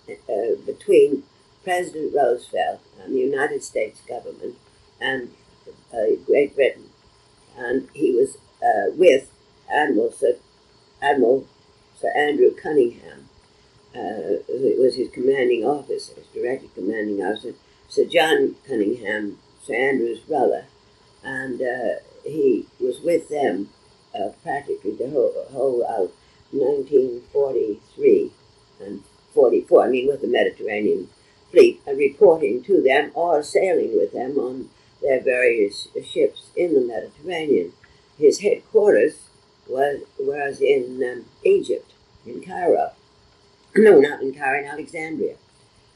uh, 0.09 0.55
between 0.65 1.25
President 1.65 2.15
Roosevelt 2.15 2.81
and 3.03 3.15
the 3.15 3.21
United 3.21 3.65
States 3.65 4.01
government 4.03 4.57
and 5.01 5.31
uh, 5.93 6.15
Great 6.27 6.55
Britain. 6.55 6.91
And 7.57 7.89
he 7.95 8.13
was 8.13 8.37
uh, 8.63 8.93
with 8.95 9.31
Admiral 9.73 10.13
Sir, 10.13 10.37
Admiral 11.03 11.47
Sir 11.99 12.13
Andrew 12.17 12.55
Cunningham, 12.55 13.29
uh, 13.95 14.43
was 14.49 14.97
his 14.97 15.09
commanding 15.11 15.65
officer, 15.65 16.15
his 16.15 16.27
direct 16.35 16.75
commanding 16.75 17.25
officer, 17.25 17.55
Sir 17.95 18.07
John 18.07 18.57
Cunningham, 18.67 19.39
Sir 19.63 19.77
Andrew's 19.77 20.19
brother, 20.19 20.65
and 21.23 21.63
uh, 21.63 22.01
he 22.25 22.67
was 22.81 22.99
with 23.01 23.29
them 23.29 23.69
uh, 24.13 24.31
practically 24.43 24.97
the 24.97 25.11
whole, 25.11 25.33
whole 25.53 25.85
of 25.85 26.11
1943 26.51 28.33
and 28.81 29.05
44. 29.33 29.85
I 29.85 29.89
mean, 29.89 30.09
with 30.09 30.23
the 30.23 30.27
Mediterranean 30.27 31.09
fleet, 31.53 31.83
uh, 31.87 31.95
reporting 31.95 32.65
to 32.65 32.83
them 32.83 33.13
or 33.15 33.45
sailing 33.45 33.97
with 33.97 34.13
them 34.13 34.41
on 34.41 34.71
their 35.01 35.21
various 35.21 35.87
ships 36.05 36.51
in 36.57 36.75
the 36.75 36.81
Mediterranean. 36.81 37.75
His 38.19 38.41
headquarters 38.41 39.29
was 39.69 40.01
was 40.19 40.61
in 40.61 41.01
um, 41.09 41.27
Egypt, 41.45 41.93
in 42.27 42.43
Cairo. 42.43 42.91
No, 43.77 44.01
not 44.01 44.21
in 44.21 44.35
Cairo, 44.35 44.61
in 44.61 44.67
Alexandria, 44.67 45.37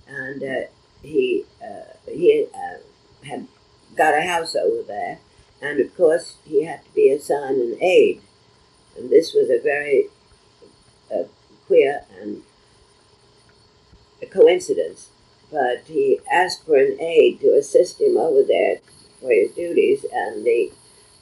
and 0.09 0.43
uh, 0.43 0.67
he 1.03 1.45
uh, 1.63 1.97
he 2.07 2.47
uh, 2.55 3.27
had 3.27 3.47
got 3.97 4.15
a 4.15 4.23
house 4.23 4.55
over 4.55 4.83
there, 4.83 5.19
and 5.61 5.81
of 5.81 5.97
course 5.97 6.37
he 6.45 6.65
had 6.65 6.85
to 6.85 6.95
be 6.95 7.11
assigned 7.11 7.61
an 7.61 7.83
aide, 7.83 8.21
and 8.97 9.11
this 9.11 9.35
was 9.35 9.51
a 9.51 9.61
very 9.63 10.07
uh, 11.15 11.25
queer 11.67 12.03
and 12.21 12.43
a 14.23 14.27
coincidence. 14.27 15.09
But 15.51 15.85
he 15.87 16.21
asked 16.31 16.67
for 16.67 16.77
an 16.77 17.01
aide 17.01 17.41
to 17.41 17.57
assist 17.57 18.01
him 18.01 18.17
over 18.17 18.43
there 18.43 18.79
for 19.21 19.31
his 19.31 19.53
duties, 19.53 20.05
and 20.13 20.45
the 20.45 20.73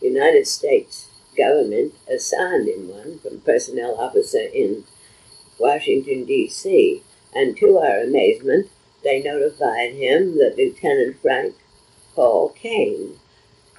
United 0.01 0.47
States 0.47 1.09
government 1.37 1.95
assigned 2.09 2.69
him 2.69 2.89
one 2.89 3.19
from 3.19 3.41
personnel 3.41 3.95
officer 3.99 4.41
in 4.41 4.85
Washington, 5.59 6.25
D.C. 6.25 7.03
And 7.35 7.57
to 7.59 7.79
our 7.79 7.99
amazement, 8.01 8.71
they 9.07 9.23
notified 9.23 9.95
him 9.95 10.37
that 10.39 10.57
Lieutenant 10.59 11.17
Frank 11.23 11.55
Paul 12.17 12.49
Kane, 12.51 13.15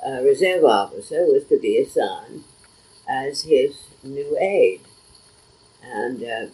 a 0.05 0.24
reserve 0.24 0.63
officer, 0.63 1.25
was 1.25 1.43
to 1.50 1.60
be 1.60 1.77
assigned 1.77 2.46
as 3.10 3.41
his 3.41 3.75
new 4.03 4.38
aide. 4.39 4.79
And 5.84 6.24
uh, 6.24 6.46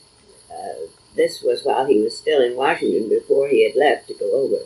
uh, 0.51 0.87
this 1.15 1.43
was 1.43 1.63
while 1.63 1.85
he 1.85 2.01
was 2.01 2.17
still 2.17 2.41
in 2.41 2.55
Washington 2.55 3.09
before 3.09 3.47
he 3.47 3.63
had 3.63 3.75
left 3.75 4.07
to 4.07 4.15
go 4.15 4.31
over 4.31 4.63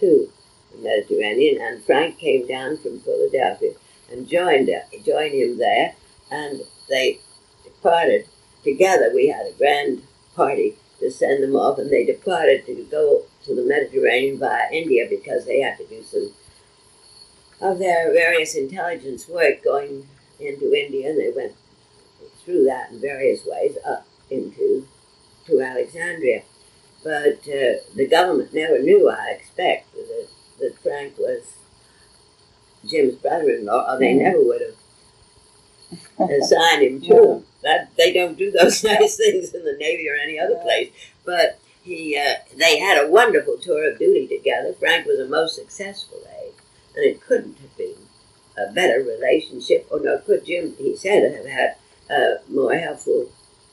to 0.00 0.32
the 0.72 0.78
Mediterranean. 0.82 1.60
And 1.60 1.84
Frank 1.84 2.18
came 2.18 2.46
down 2.46 2.78
from 2.78 3.00
Philadelphia 3.00 3.72
and 4.10 4.26
joined, 4.26 4.70
uh, 4.70 4.96
joined 5.04 5.34
him 5.34 5.58
there. 5.58 5.94
And 6.30 6.62
they 6.88 7.18
departed 7.64 8.28
together. 8.64 9.10
We 9.14 9.28
had 9.28 9.46
a 9.46 9.58
grand 9.58 10.04
party 10.34 10.76
to 11.00 11.10
send 11.10 11.42
them 11.42 11.54
off, 11.54 11.78
and 11.78 11.90
they 11.90 12.06
departed 12.06 12.64
to 12.64 12.86
go 12.90 13.24
to 13.44 13.54
the 13.54 13.64
Mediterranean 13.64 14.38
via 14.38 14.70
India 14.72 15.06
because 15.08 15.44
they 15.46 15.60
had 15.60 15.78
to 15.78 15.86
do 15.86 16.02
some 16.02 16.32
of 17.62 17.78
their 17.78 18.12
various 18.12 18.54
intelligence 18.54 19.28
work 19.28 19.62
going 19.62 20.06
into 20.40 20.74
India, 20.74 21.10
and 21.10 21.18
they 21.18 21.30
went 21.30 21.54
through 22.44 22.64
that 22.64 22.90
in 22.90 23.00
various 23.00 23.46
ways 23.46 23.76
up 23.86 24.06
into 24.30 24.86
to 25.46 25.60
Alexandria. 25.60 26.42
But 27.04 27.40
uh, 27.48 27.82
the 27.94 28.08
government 28.10 28.52
never 28.52 28.78
knew, 28.80 29.08
I 29.10 29.30
expect, 29.30 29.92
that, 29.94 30.28
that 30.60 30.78
Frank 30.82 31.18
was 31.18 31.54
Jim's 32.86 33.14
brother-in-law, 33.16 33.94
or 33.94 33.98
they 33.98 34.14
never 34.14 34.42
would 34.42 34.60
have 34.60 36.30
assigned 36.30 36.82
him 36.82 37.00
to 37.02 37.32
him. 37.32 37.44
That 37.62 37.94
they 37.96 38.12
don't 38.12 38.36
do 38.36 38.50
those 38.50 38.82
nice 38.84 39.16
things 39.16 39.54
in 39.54 39.64
the 39.64 39.76
Navy 39.78 40.08
or 40.08 40.14
any 40.14 40.38
other 40.38 40.56
place. 40.56 40.90
But 41.24 41.60
he, 41.82 42.16
uh, 42.16 42.34
they 42.56 42.78
had 42.78 43.02
a 43.02 43.10
wonderful 43.10 43.58
tour 43.58 43.90
of 43.90 43.98
duty 43.98 44.26
together. 44.26 44.72
Frank 44.72 45.06
was 45.06 45.18
a 45.18 45.26
most 45.26 45.56
successful 45.56 46.20
aide, 46.40 46.54
and 46.94 47.04
it 47.04 47.20
couldn't 47.20 47.58
have 47.58 47.76
been 47.76 47.96
a 48.56 48.72
better 48.72 49.00
relationship, 49.00 49.86
or 49.90 50.00
no, 50.00 50.18
could 50.18 50.44
Jim, 50.44 50.74
he 50.78 50.96
said, 50.96 51.32
have 51.34 51.46
had 51.46 51.76
a 52.10 52.38
more 52.48 52.74
helpful 52.74 53.30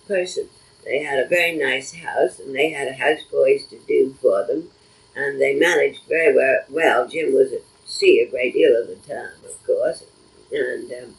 person. 0.08 0.50
They 0.86 1.04
had 1.04 1.20
a 1.20 1.28
very 1.28 1.56
nice 1.56 1.94
house, 1.94 2.40
and 2.40 2.56
they 2.56 2.72
had 2.72 2.88
a 2.88 2.94
houseboys 2.94 3.70
to 3.70 3.78
do 3.88 4.16
for 4.22 4.46
them, 4.46 4.70
and 5.16 5.40
they 5.40 5.54
managed 5.54 6.02
very 6.08 6.34
well. 6.34 6.64
well. 6.70 7.08
Jim 7.08 7.34
was 7.34 7.52
at 7.52 7.62
sea 7.86 8.22
a 8.22 8.30
great 8.30 8.54
deal 8.54 8.76
of 8.76 8.88
the 8.88 8.96
time, 8.96 9.44
of 9.46 9.66
course, 9.66 10.04
and 10.52 10.92
um, 10.92 11.16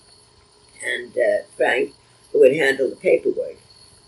and 0.85 1.17
uh, 1.17 1.45
Frank 1.57 1.93
would 2.33 2.55
handle 2.55 2.89
the 2.89 2.97
paperwork 2.97 3.59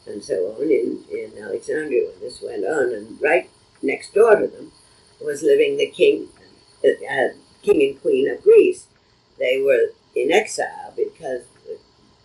and 0.07 0.23
so 0.23 0.55
on 0.59 0.63
in, 0.65 1.05
in 1.11 1.33
Alexandria 1.43 2.09
when 2.09 2.21
this 2.21 2.43
went 2.43 2.65
on. 2.65 2.93
And 2.93 3.21
right 3.21 3.49
next 3.83 4.15
door 4.15 4.37
to 4.37 4.47
them 4.47 4.73
was 5.21 5.43
living 5.43 5.77
the 5.77 5.87
king, 5.87 6.29
uh, 6.85 6.89
uh, 6.89 7.29
king 7.63 7.83
and 7.83 8.01
queen 8.01 8.31
of 8.31 8.43
Greece. 8.43 8.87
They 9.39 9.61
were 9.61 9.93
in 10.15 10.31
exile 10.31 10.93
because 10.97 11.43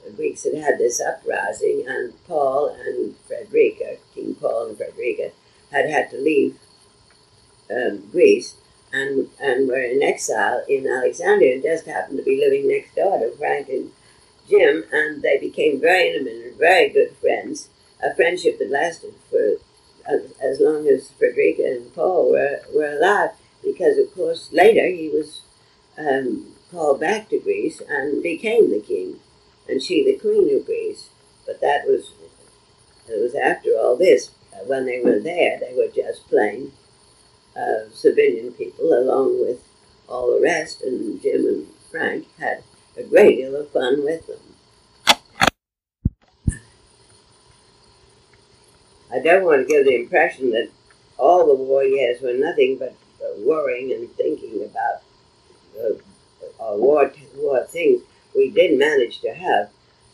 the 0.04 0.12
Greeks 0.12 0.44
had 0.44 0.56
had 0.56 0.78
this 0.78 1.02
uprising, 1.02 1.86
and 1.88 2.14
Paul 2.26 2.70
and 2.70 3.16
Frederica, 3.28 3.98
King 4.14 4.36
Paul 4.36 4.68
and 4.68 4.78
Frederica, 4.78 5.32
had 5.72 5.90
had 5.90 6.10
to 6.12 6.18
leave 6.18 6.58
um, 7.70 8.08
Greece 8.12 8.56
and, 8.94 9.30
and 9.40 9.68
were 9.68 9.82
in 9.82 10.02
exile 10.02 10.64
in 10.70 10.88
Alexandria 10.88 11.56
and 11.56 11.64
just 11.64 11.86
happened 11.86 12.18
to 12.18 12.24
be 12.24 12.40
living 12.40 12.68
next 12.70 12.96
door 12.96 13.20
to 13.20 13.36
Frank 13.38 13.68
and 13.70 13.92
Jim, 14.50 14.86
and 14.92 15.22
they 15.22 15.38
became 15.38 15.80
very 15.80 16.10
intimate 16.10 16.46
and 16.46 16.58
very 16.58 16.90
good 16.90 17.16
friends. 17.18 17.70
A 18.04 18.14
friendship 18.16 18.60
that 18.60 18.70
lasted 18.70 19.14
for 19.30 19.58
as, 20.08 20.32
as 20.42 20.60
long 20.60 20.88
as 20.88 21.12
Frederica 21.12 21.64
and 21.64 21.94
Paul 21.94 22.32
were, 22.32 22.62
were 22.74 22.98
alive, 22.98 23.32
because 23.64 23.98
of 23.98 24.14
course 24.14 24.50
later 24.52 24.88
he 24.88 25.10
was 25.10 25.42
um, 25.98 26.54
called 26.72 27.00
back 27.00 27.30
to 27.30 27.40
Greece 27.40 27.82
and 27.90 28.24
became 28.24 28.70
the 28.70 28.80
king, 28.80 29.20
and 29.68 29.82
she 29.82 30.04
the 30.04 30.18
queen 30.18 30.56
of 30.56 30.66
Greece. 30.66 31.10
But 31.46 31.62
that 31.62 31.86
was 31.86 32.12
it 33.08 33.22
was 33.22 33.36
after 33.36 33.70
all 33.78 33.96
this. 33.96 34.32
Uh, 34.54 34.66
when 34.66 34.86
they 34.86 35.00
were 35.00 35.20
there, 35.20 35.60
they 35.60 35.74
were 35.76 35.92
just 35.94 36.28
plain 36.28 36.72
uh, 37.56 37.90
civilian 37.94 38.52
people, 38.54 38.94
along 38.94 39.40
with 39.42 39.64
all 40.08 40.34
the 40.34 40.42
rest. 40.42 40.82
And 40.82 41.22
Jim 41.22 41.46
and 41.46 41.68
Frank 41.90 42.28
had 42.38 42.64
a 42.98 43.04
great 43.04 43.38
deal 43.38 43.56
of 43.56 43.70
fun 43.70 44.04
with 44.04 44.26
them. 44.28 44.40
I 49.12 49.20
don't 49.20 49.46
want 49.46 49.68
to 49.68 49.74
give 49.74 49.86
the 49.86 49.96
impression 49.96 50.52
that 50.52 50.70
all 51.18 51.48
the 51.48 51.56
war 51.56 51.84
years 51.84 52.22
were 52.22 52.34
nothing 52.34 52.78
but 52.78 52.96
uh, 53.22 53.40
worrying 53.40 53.92
and 53.92 54.12
thinking 54.16 54.64
about 54.64 55.02
uh, 55.80 55.94
uh, 56.64 56.76
war, 56.76 57.12
war 57.36 57.64
things. 57.66 58.02
We 58.36 58.52
did 58.52 58.78
manage 58.78 59.22
to 59.22 59.34
have 59.34 59.70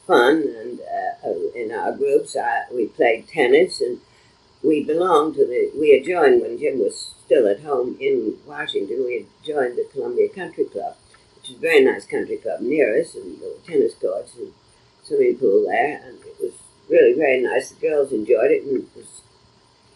fun, 0.05 0.43
and 0.43 0.79
uh, 0.79 1.27
uh 1.27 1.51
in 1.55 1.71
our 1.71 1.91
groups, 1.93 2.37
we 2.71 2.87
played 2.87 3.27
tennis, 3.27 3.81
and 3.81 3.99
we 4.63 4.83
belonged 4.83 5.35
to 5.35 5.45
the. 5.45 5.71
We 5.77 5.91
had 5.91 6.05
joined 6.05 6.41
when 6.41 6.59
Jim 6.59 6.79
was 6.79 7.15
still 7.25 7.47
at 7.47 7.61
home 7.61 7.97
in 7.99 8.37
Washington. 8.45 9.03
We 9.05 9.15
had 9.15 9.25
joined 9.45 9.77
the 9.77 9.87
Columbia 9.91 10.29
Country 10.29 10.65
Club, 10.65 10.95
a 11.55 11.59
very 11.59 11.83
nice 11.83 12.05
country 12.05 12.37
club 12.37 12.61
near 12.61 12.99
us, 12.99 13.15
and 13.15 13.39
there 13.39 13.49
were 13.49 13.55
tennis 13.65 13.93
courts 13.95 14.35
and 14.35 14.53
swimming 15.03 15.37
pool 15.37 15.65
there, 15.67 16.01
and 16.05 16.19
it 16.19 16.35
was 16.41 16.53
really 16.89 17.13
very 17.13 17.41
nice. 17.41 17.71
The 17.71 17.87
girls 17.87 18.11
enjoyed 18.11 18.51
it, 18.51 18.63
and 18.63 18.83
it 18.83 18.87
was 18.95 19.21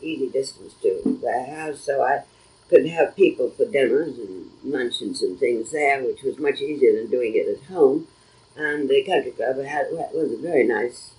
easy 0.02 0.30
distance 0.30 0.74
to 0.82 1.20
their 1.22 1.46
house, 1.46 1.82
so 1.82 2.02
I 2.02 2.24
could 2.70 2.88
have 2.88 3.16
people 3.16 3.50
for 3.50 3.66
dinners 3.66 4.18
and 4.18 4.52
luncheons 4.64 5.22
and 5.22 5.40
things 5.40 5.72
there, 5.72 6.04
which 6.04 6.24
was 6.24 6.38
much 6.38 6.62
easier 6.62 6.94
than 6.96 7.10
doing 7.10 7.34
it 7.36 7.48
at 7.48 7.64
home. 7.70 8.08
And 8.56 8.90
the 8.90 9.04
country 9.04 9.32
club 9.32 9.58
had 9.64 9.88
was 9.92 10.32
a 10.34 10.38
very 10.38 10.66
nice 10.68 11.12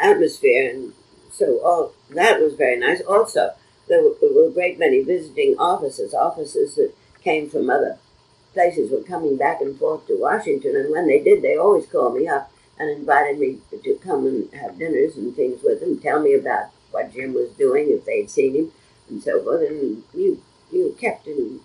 atmosphere, 0.00 0.70
and 0.70 0.92
so 1.32 1.60
all 1.60 1.92
that 2.10 2.40
was 2.40 2.54
very 2.54 2.78
nice. 2.78 3.00
Also, 3.02 3.54
there 3.88 4.02
were 4.02 4.48
a 4.48 4.50
great 4.50 4.78
many 4.78 5.02
visiting 5.02 5.56
officers, 5.58 6.14
officers 6.14 6.74
that 6.74 6.92
came 7.22 7.48
from 7.48 7.70
other 7.70 7.98
places 8.54 8.90
were 8.90 9.02
coming 9.02 9.36
back 9.36 9.60
and 9.60 9.78
forth 9.78 10.06
to 10.06 10.16
Washington, 10.18 10.76
and 10.76 10.90
when 10.90 11.06
they 11.06 11.22
did, 11.22 11.42
they 11.42 11.56
always 11.56 11.86
called 11.86 12.16
me 12.16 12.26
up 12.26 12.50
and 12.78 12.88
invited 12.90 13.38
me 13.38 13.58
to 13.70 13.94
come 14.02 14.26
and 14.26 14.52
have 14.54 14.78
dinners 14.78 15.16
and 15.16 15.34
things 15.36 15.62
with 15.62 15.80
them, 15.80 15.98
tell 15.98 16.20
me 16.20 16.34
about 16.34 16.70
what 16.90 17.12
Jim 17.12 17.34
was 17.34 17.50
doing, 17.50 17.90
if 17.90 18.04
they'd 18.04 18.30
seen 18.30 18.54
him, 18.54 18.72
and 19.08 19.22
so 19.22 19.42
forth. 19.42 19.68
And 19.68 20.02
you 20.14 20.40
you 20.72 20.96
kept 20.98 21.26
in 21.26 21.60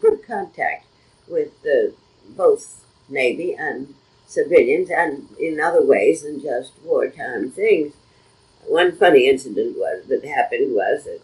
good 0.00 0.26
contact 0.26 0.86
with 1.26 1.52
uh, 1.66 1.92
both 2.36 2.84
Navy 3.08 3.54
and 3.54 3.94
civilians, 4.26 4.90
and 4.90 5.28
in 5.38 5.60
other 5.60 5.84
ways 5.84 6.22
than 6.22 6.40
just 6.40 6.72
wartime 6.84 7.50
things. 7.50 7.94
One 8.66 8.92
funny 8.92 9.28
incident 9.28 9.76
was 9.78 10.04
that 10.08 10.24
happened 10.24 10.74
was 10.74 11.04
that, 11.04 11.20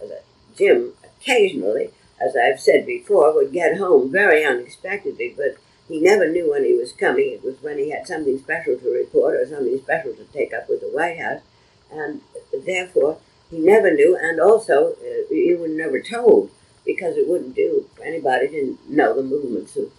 was 0.00 0.10
that 0.10 0.24
Jim 0.56 0.92
occasionally, 1.02 1.90
as 2.24 2.36
I've 2.36 2.60
said 2.60 2.86
before, 2.86 3.34
would 3.34 3.52
get 3.52 3.78
home 3.78 4.10
very 4.10 4.44
unexpectedly, 4.44 5.34
but 5.36 5.56
he 5.88 6.00
never 6.00 6.28
knew 6.28 6.50
when 6.50 6.64
he 6.64 6.74
was 6.74 6.92
coming. 6.92 7.30
It 7.32 7.44
was 7.44 7.62
when 7.62 7.78
he 7.78 7.90
had 7.90 8.06
something 8.06 8.38
special 8.38 8.78
to 8.78 8.90
report 8.90 9.34
or 9.36 9.46
something 9.46 9.78
special 9.78 10.14
to 10.14 10.24
take 10.32 10.52
up 10.54 10.68
with 10.68 10.80
the 10.80 10.88
White 10.88 11.18
House, 11.18 11.42
and 11.90 12.20
therefore 12.64 13.18
he 13.50 13.58
never 13.58 13.92
knew, 13.92 14.16
and 14.16 14.40
also 14.40 14.92
uh, 14.92 15.58
were 15.58 15.68
never 15.68 16.00
told 16.00 16.50
because 16.84 17.16
it 17.16 17.28
wouldn't 17.28 17.54
do 17.54 17.88
anybody 18.04 18.48
to 18.48 18.78
know 18.88 19.14
the 19.14 19.22
movements 19.22 19.76
of 19.76 19.90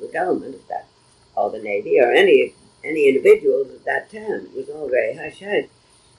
the 0.00 0.08
government 0.08 0.54
at 0.54 0.68
that, 0.68 0.86
or 1.36 1.50
the 1.50 1.58
Navy, 1.58 2.00
or 2.00 2.12
any 2.12 2.54
any 2.84 3.08
individuals 3.08 3.70
at 3.70 3.84
that 3.84 4.10
time. 4.10 4.46
It 4.46 4.54
was 4.54 4.68
all 4.68 4.88
very 4.88 5.16
hush 5.16 5.40
hush. 5.40 5.64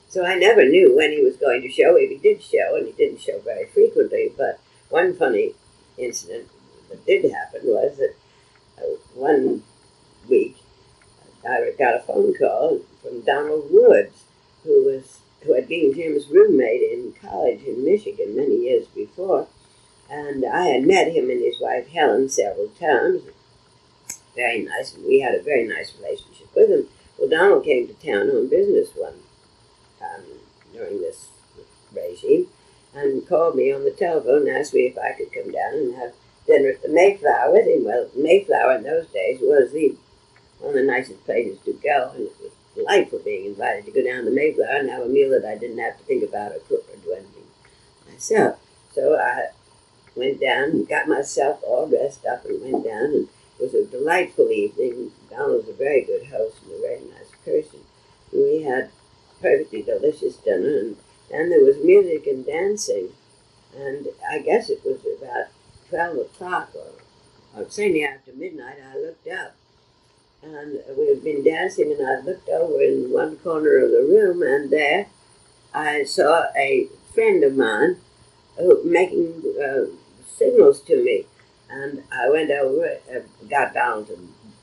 So 0.08 0.26
I 0.26 0.36
never 0.36 0.64
knew 0.64 0.96
when 0.96 1.12
he 1.12 1.22
was 1.22 1.36
going 1.36 1.62
to 1.62 1.70
show. 1.70 1.96
If 1.96 2.10
he 2.10 2.18
did 2.18 2.42
show, 2.42 2.76
and 2.76 2.88
he 2.88 2.94
didn't 2.94 3.22
show 3.22 3.40
very 3.40 3.66
frequently, 3.66 4.32
but 4.38 4.60
one 4.90 5.16
funny 5.16 5.54
incident 5.98 6.50
that 6.90 7.06
did 7.06 7.32
happen 7.32 7.62
was 7.64 7.98
that 7.98 8.16
uh, 8.78 8.98
one 9.14 9.64
week 10.30 10.58
I 11.48 11.72
got 11.78 11.96
a 11.96 12.00
phone 12.00 12.34
call 12.34 12.82
from 13.02 13.22
Donald 13.22 13.68
Woods, 13.72 14.24
who 14.64 14.86
was 14.86 15.20
who 15.44 15.54
had 15.54 15.68
been 15.68 15.94
Jim's 15.94 16.28
roommate 16.28 16.82
in 16.82 17.14
college 17.22 17.62
in 17.64 17.86
Michigan 17.86 18.36
many 18.36 18.64
years 18.64 18.88
before, 18.88 19.48
and 20.10 20.44
I 20.44 20.68
had 20.68 20.88
met 20.88 21.10
him 21.10 21.30
and 21.30 21.42
his 21.42 21.60
wife 21.60 21.88
Helen 21.90 22.30
several 22.30 22.70
times. 22.80 23.22
Very 24.36 24.64
nice, 24.64 24.96
and 24.96 25.06
we 25.06 25.20
had 25.20 25.36
a 25.36 25.44
very 25.44 25.68
nice 25.68 25.94
relationship 25.98 26.48
with 26.56 26.70
him. 26.70 26.88
Well, 27.18 27.30
Donald 27.30 27.64
came 27.64 27.88
to 27.88 27.94
town 27.94 28.30
on 28.30 28.50
business 28.50 28.90
one 28.96 29.20
time 30.00 30.24
during 30.74 31.00
this 31.00 31.30
regime 31.94 32.48
and 32.96 33.28
called 33.28 33.56
me 33.56 33.72
on 33.72 33.84
the 33.84 33.92
telephone 33.92 34.48
and 34.48 34.58
asked 34.58 34.74
me 34.74 34.88
if 34.88 34.98
I 34.98 35.12
could 35.14 35.34
come 35.34 35.52
down 35.52 35.74
and 35.74 35.96
have 35.96 36.14
dinner 36.48 36.70
at 36.70 36.82
the 36.82 36.90
Mayflower 36.90 37.52
with 37.52 37.68
him. 37.68 37.86
Well, 37.86 38.10
Mayflower 38.16 38.78
in 38.78 38.84
those 38.84 39.08
days 39.08 39.40
was 39.42 39.72
the 39.72 39.96
one 40.60 40.70
of 40.70 40.76
the 40.76 40.84
nicest 40.84 41.24
places 41.26 41.60
to 41.66 41.74
go, 41.74 42.12
and 42.16 42.24
it 42.28 42.34
was 42.42 42.52
delightful 42.74 43.20
being 43.20 43.46
invited 43.46 43.86
to 43.86 43.92
go 43.92 44.04
down 44.04 44.26
to 44.26 44.32
Mayflower 44.32 44.78
and 44.78 44.90
have 44.90 45.04
a 45.04 45.10
meal 45.10 45.30
that 45.32 45.46
I 45.46 45.58
didn't 45.58 45.80
have 45.80 45.98
to 45.98 46.04
think 46.06 46.24
about 46.24 46.54
or 46.54 46.60
cook 46.60 46.86
or 46.92 46.98
do 46.98 47.14
anything 47.14 47.44
myself. 48.10 48.60
So 48.94 49.18
I 49.18 49.48
went 50.16 50.40
down 50.40 50.70
and 50.72 50.88
got 50.88 51.08
myself 51.08 51.60
all 51.68 51.88
dressed 51.88 52.26
up 52.26 52.46
and 52.46 52.62
went 52.62 52.86
down, 52.86 53.04
and 53.04 53.28
it 53.60 53.64
was 53.64 53.74
a 53.74 53.86
delightful 53.86 54.50
evening. 54.50 55.12
Donald 55.30 55.66
was 55.66 55.70
a 55.70 55.74
very 55.74 56.02
good 56.02 56.28
host 56.28 56.58
and 56.64 56.72
a 56.74 56.80
very 56.80 57.02
nice 57.02 57.32
person. 57.44 57.82
We 58.32 58.64
had 58.64 58.90
perfectly 59.42 59.82
delicious 59.82 60.38
dinner, 60.38 60.80
and 60.80 60.98
then 61.36 61.50
there 61.50 61.64
was 61.64 61.78
music 61.84 62.26
and 62.28 62.46
dancing, 62.46 63.10
and 63.76 64.08
I 64.30 64.40
guess 64.40 64.70
it 64.70 64.82
was 64.86 65.00
about 65.22 65.48
12 65.90 66.18
o'clock 66.18 66.72
or, 66.76 67.60
or 67.62 67.70
certainly 67.70 68.06
after 68.06 68.32
midnight, 68.34 68.78
I 68.82 68.98
looked 68.98 69.28
up 69.28 69.56
and 70.46 70.80
we 70.98 71.08
had 71.08 71.24
been 71.24 71.44
dancing, 71.44 71.92
and 71.92 72.08
I 72.08 72.20
looked 72.20 72.50
over 72.50 72.82
in 72.82 73.12
one 73.12 73.38
corner 73.38 73.78
of 73.78 73.92
the 73.92 74.08
room, 74.08 74.44
and 74.44 74.70
there 74.70 75.08
I 75.74 76.04
saw 76.04 76.46
a 76.56 76.88
friend 77.14 77.44
of 77.44 77.56
mine 77.56 77.98
who 78.58 78.84
making 78.84 79.44
uh, 79.62 79.86
signals 80.28 80.82
to 80.82 81.04
me, 81.04 81.26
and 81.70 82.04
I 82.12 82.30
went 82.30 82.52
over, 82.52 83.00
uh, 83.12 83.20
got 83.50 83.74
down 83.74 84.06
to 84.06 84.18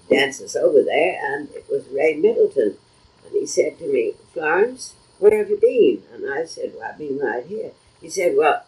dance 0.09 0.41
us 0.41 0.57
over 0.57 0.83
there, 0.83 1.21
and 1.23 1.51
it 1.51 1.67
was 1.71 1.87
Ray 1.89 2.15
Middleton, 2.15 2.77
and 3.25 3.33
he 3.33 3.47
said 3.47 3.79
to 3.79 3.93
me, 3.93 4.15
Florence, 4.33 4.95
where 5.23 5.39
have 5.39 5.51
you 5.51 5.57
been? 5.57 6.03
And 6.13 6.33
I 6.33 6.45
said, 6.45 6.73
Well, 6.75 6.89
I've 6.91 6.99
been 6.99 7.19
right 7.19 7.47
here. 7.47 7.71
He 8.01 8.11
said, 8.11 8.35
Well, 8.37 8.65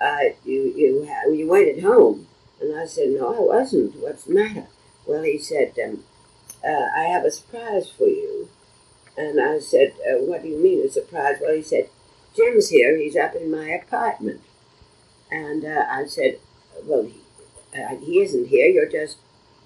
uh, 0.00 0.18
you 0.44 0.72
you 0.76 1.08
you 1.32 1.48
went 1.48 1.78
at 1.78 1.82
home, 1.82 2.26
and 2.60 2.78
I 2.78 2.84
said, 2.84 3.08
No, 3.08 3.34
I 3.34 3.40
wasn't. 3.40 3.96
What's 3.96 4.24
the 4.24 4.34
matter? 4.34 4.66
Well, 5.06 5.22
he 5.22 5.38
said. 5.38 5.72
Um, 5.82 6.04
uh, 6.64 6.88
I 6.96 7.04
have 7.04 7.24
a 7.24 7.30
surprise 7.30 7.90
for 7.90 8.06
you. 8.06 8.48
And 9.16 9.40
I 9.40 9.58
said, 9.58 9.92
uh, 10.08 10.18
What 10.18 10.42
do 10.42 10.48
you 10.48 10.58
mean 10.58 10.84
a 10.84 10.90
surprise? 10.90 11.36
Well, 11.40 11.54
he 11.54 11.62
said, 11.62 11.88
Jim's 12.34 12.70
here. 12.70 12.96
He's 12.96 13.16
up 13.16 13.34
in 13.34 13.50
my 13.50 13.68
apartment. 13.68 14.40
And 15.30 15.64
uh, 15.64 15.84
I 15.88 16.06
said, 16.06 16.38
Well, 16.84 17.04
he, 17.04 17.20
uh, 17.80 17.96
he 17.96 18.20
isn't 18.20 18.48
here. 18.48 18.66
You're 18.66 18.90
just 18.90 19.18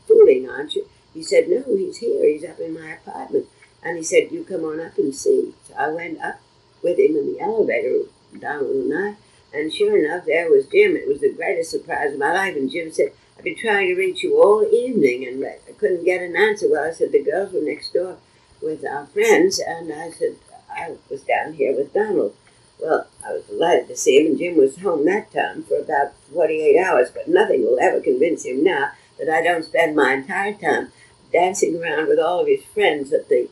fooling, 0.07 0.49
aren't 0.49 0.75
you? 0.75 0.89
He 1.15 1.23
said, 1.23 1.49
No, 1.49 1.65
he's 1.77 1.99
here. 1.99 2.25
He's 2.27 2.45
up 2.45 2.59
in 2.59 2.75
my 2.75 2.93
apartment. 2.93 3.47
And 3.83 3.97
he 3.97 4.03
said, 4.03 4.31
You 4.31 4.45
come 4.45 4.65
on 4.65 4.81
up 4.81 4.99
and 4.99 5.15
see. 5.15 5.55
I 5.79 5.89
went 5.89 6.21
up 6.21 6.41
with 6.83 6.99
him 6.99 7.17
in 7.17 7.33
the 7.33 7.41
elevator, 7.41 8.03
Donald 8.39 8.75
and 8.75 8.93
I. 8.95 9.17
And 9.57 9.73
sure 9.73 9.97
enough, 9.97 10.27
there 10.27 10.51
was 10.51 10.67
Jim. 10.67 10.97
It 10.97 11.09
was 11.09 11.21
the 11.21 11.33
greatest 11.33 11.71
surprise 11.71 12.13
of 12.13 12.19
my 12.19 12.33
life. 12.33 12.57
And 12.57 12.71
Jim 12.71 12.93
said, 12.93 13.13
I've 13.39 13.45
been 13.45 13.57
trying 13.57 13.89
to 13.89 13.95
reach 13.95 14.23
you 14.23 14.43
all 14.43 14.67
evening 14.71 15.27
and 15.27 15.45
I 15.45 15.73
couldn't 15.79 16.05
get 16.05 16.21
an 16.21 16.37
answer. 16.37 16.67
Well, 16.69 16.87
I 16.87 16.93
said, 16.93 17.13
the 17.13 17.23
girls 17.23 17.53
were 17.53 17.61
next 17.61 17.95
door 17.95 18.19
with 18.61 18.85
our 18.85 19.07
friends, 19.07 19.61
and 19.61 19.93
I 19.93 20.11
said, 20.11 20.37
I 20.69 20.97
was 21.09 21.23
down 21.23 21.55
here 21.55 21.75
with 21.77 21.95
Donald. 21.95 22.35
Well, 22.81 23.07
I 23.25 23.33
was 23.33 23.45
delighted 23.45 23.89
to 23.89 23.97
see 23.97 24.21
him, 24.21 24.33
and 24.33 24.39
Jim 24.39 24.57
was 24.57 24.81
home 24.81 25.05
that 25.07 25.33
time 25.33 25.63
for 25.63 25.79
about 25.79 26.15
48 26.33 26.79
hours, 26.81 27.11
but 27.11 27.29
nothing 27.29 27.63
will 27.63 27.79
ever 27.81 28.01
convince 28.01 28.45
him 28.45 28.65
now 28.65 28.91
that 29.19 29.29
I 29.29 29.43
don't 29.43 29.65
spend 29.65 29.97
my 29.97 30.15
entire 30.15 30.55
time 30.55 30.93
dancing 31.33 31.81
around 31.81 32.09
with 32.09 32.19
all 32.19 32.41
of 32.41 32.47
his 32.47 32.65
friends 32.65 33.13
at 33.13 33.29
the 33.29 33.49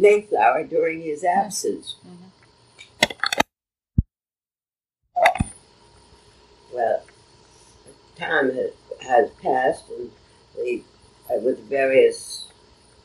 Mayflower 0.00 0.64
during 0.64 1.02
his 1.02 1.22
absence. 1.24 1.96
Mm-hmm. 2.06 2.28
Well, 6.72 7.02
time 8.16 8.54
has 8.54 8.70
has 9.02 9.30
passed, 9.42 9.90
and 9.90 10.10
we, 10.56 10.84
uh, 11.28 11.38
with 11.40 11.68
various 11.68 12.46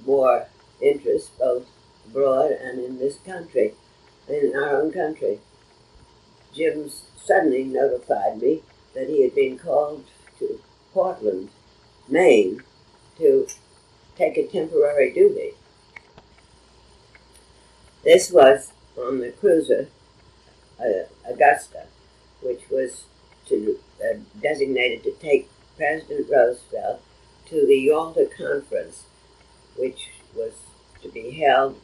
war 0.06 0.48
interests, 0.82 1.32
both 1.38 1.68
abroad 2.06 2.52
and 2.52 2.80
in 2.80 2.98
this 2.98 3.18
country, 3.26 3.74
in 4.30 4.54
our 4.56 4.82
own 4.82 4.94
country, 4.94 5.40
Jim 6.54 6.90
suddenly 7.18 7.66
notified 7.66 8.42
me 8.42 8.62
that 8.94 9.10
he 9.10 9.24
had 9.24 9.36
been 9.36 9.58
called 9.58 10.06
to 10.40 10.62
Portland, 10.94 11.50
Maine, 12.08 12.64
to 13.18 13.48
take 14.16 14.38
a 14.38 14.48
temporary 14.48 15.12
duty. 15.12 15.52
This 18.06 18.32
was 18.32 18.72
on 18.96 19.18
the 19.20 19.32
cruiser 19.32 19.88
uh, 20.80 21.08
Augusta, 21.28 21.88
which 22.40 22.62
was 22.70 23.06
to, 23.48 23.80
uh, 24.00 24.18
designated 24.40 25.04
to 25.06 25.12
take 25.14 25.50
President 25.76 26.30
Roosevelt 26.30 27.02
to 27.48 27.66
the 27.66 27.80
Yalta 27.80 28.30
Conference, 28.38 29.06
which 29.76 30.12
was 30.36 30.54
to 31.02 31.10
be 31.10 31.32
held 31.32 31.82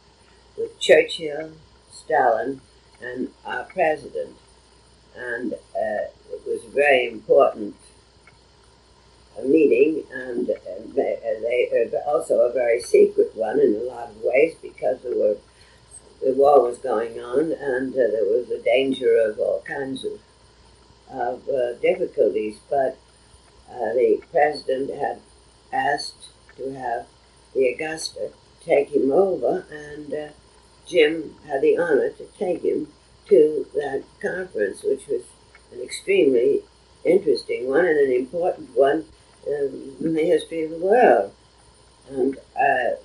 with 0.55 0.79
Churchill, 0.79 1.53
Stalin, 1.91 2.61
and 3.01 3.29
our 3.43 3.63
president. 3.63 4.35
And 5.15 5.53
uh, 5.53 6.05
it 6.31 6.41
was 6.45 6.63
a 6.65 6.69
very 6.69 7.09
important 7.09 7.75
uh, 9.39 9.41
meeting, 9.41 10.03
and, 10.13 10.47
they, 10.93 11.17
they, 11.41 11.91
uh, 11.91 12.09
also 12.09 12.41
a 12.41 12.53
very 12.53 12.79
secret 12.79 13.35
one 13.35 13.59
in 13.59 13.75
a 13.75 13.79
lot 13.79 14.09
of 14.09 14.21
ways 14.21 14.55
because 14.61 15.01
there 15.01 15.17
were 15.17 15.37
the 16.21 16.33
war 16.33 16.61
was 16.61 16.77
going 16.77 17.19
on, 17.19 17.51
and 17.51 17.93
uh, 17.93 17.97
there 17.97 18.25
was 18.25 18.49
a 18.49 18.61
danger 18.61 19.17
of 19.17 19.39
all 19.39 19.61
kinds 19.65 20.05
of 20.05 20.19
of 21.09 21.47
uh, 21.49 21.73
difficulties. 21.81 22.59
But 22.69 22.97
uh, 23.69 23.93
the 23.93 24.21
president 24.31 24.91
had 24.91 25.19
asked 25.73 26.29
to 26.57 26.73
have 26.73 27.07
the 27.53 27.67
Augusta 27.67 28.31
take 28.63 28.89
him 28.89 29.11
over, 29.11 29.65
and 29.71 30.13
uh, 30.13 30.27
Jim 30.85 31.35
had 31.47 31.61
the 31.61 31.77
honor 31.77 32.09
to 32.11 32.25
take 32.37 32.61
him 32.61 32.87
to 33.27 33.65
that 33.73 34.03
conference, 34.21 34.83
which 34.83 35.07
was 35.07 35.23
an 35.71 35.81
extremely 35.81 36.61
interesting 37.03 37.67
one 37.67 37.85
and 37.85 37.99
an 37.99 38.11
important 38.11 38.75
one 38.75 39.05
in 39.47 40.13
the 40.13 40.25
history 40.25 40.63
of 40.63 40.71
the 40.71 40.77
world. 40.77 41.33
And 42.09 42.37
uh, 42.55 42.95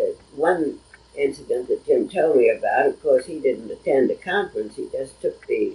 uh, 0.00 0.12
one 0.34 0.78
Told 2.04 2.36
me 2.36 2.50
about, 2.50 2.86
of 2.86 3.02
course, 3.02 3.26
he 3.26 3.40
didn't 3.40 3.70
attend 3.70 4.10
the 4.10 4.14
conference, 4.14 4.76
he 4.76 4.88
just 4.92 5.20
took 5.20 5.46
the, 5.46 5.74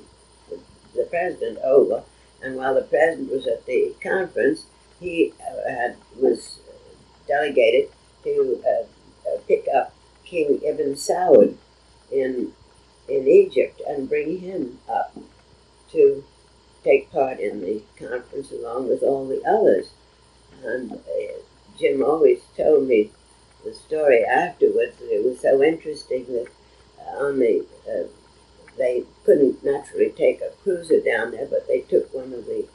the, 0.50 0.60
the 0.96 1.04
president 1.06 1.58
over. 1.64 2.04
And 2.44 2.56
while 2.56 2.76
the 2.76 2.82
president 2.82 3.32
was 3.32 3.48
at 3.48 3.66
the 3.66 3.94
conference, 4.02 4.66
he 5.00 5.34
uh, 5.42 5.70
had, 5.70 5.98
was 6.16 6.60
delegated 7.28 7.90
to 8.24 8.62
uh, 8.66 9.30
uh 9.30 9.38
pick 9.48 9.66
up 9.74 9.94
King 10.26 10.60
Ibn 10.64 10.94
Saud 10.94 11.56
in 12.12 12.54
in 13.08 13.28
Egypt 13.28 13.82
and 13.88 14.08
bring 14.08 14.40
him 14.40 14.80
up 14.88 15.16
to 15.92 16.24
take 16.84 17.12
part 17.12 17.40
in 17.40 17.62
the 17.62 17.82
conference 17.98 18.52
along 18.52 18.88
with 18.88 19.04
all 19.04 19.28
the 19.28 19.44
others. 19.46 19.92
And 20.64 20.94
uh, 20.94 20.98
Jim 21.78 22.04
always 22.04 22.40
told 22.56 22.88
me 22.88 23.12
the 23.64 23.74
story 23.74 24.24
afterwards 24.24 24.96
it 25.02 25.24
was 25.24 25.40
so 25.40 25.62
interesting 25.64 26.26
that 26.28 26.48
uh, 27.00 27.26
on 27.26 27.40
the 27.40 27.66
uh, 27.90 28.08
they 28.78 29.04
couldn't 29.26 29.64
naturally 29.64 30.10
take 30.10 30.42
a 30.42 30.52
cruiser 30.64 31.00
down 31.00 31.32
there, 31.32 31.46
but 31.46 31.68
they 31.68 31.82
took 31.82 32.14
one 32.14 32.34
of 32.34 32.46
the 32.46 32.66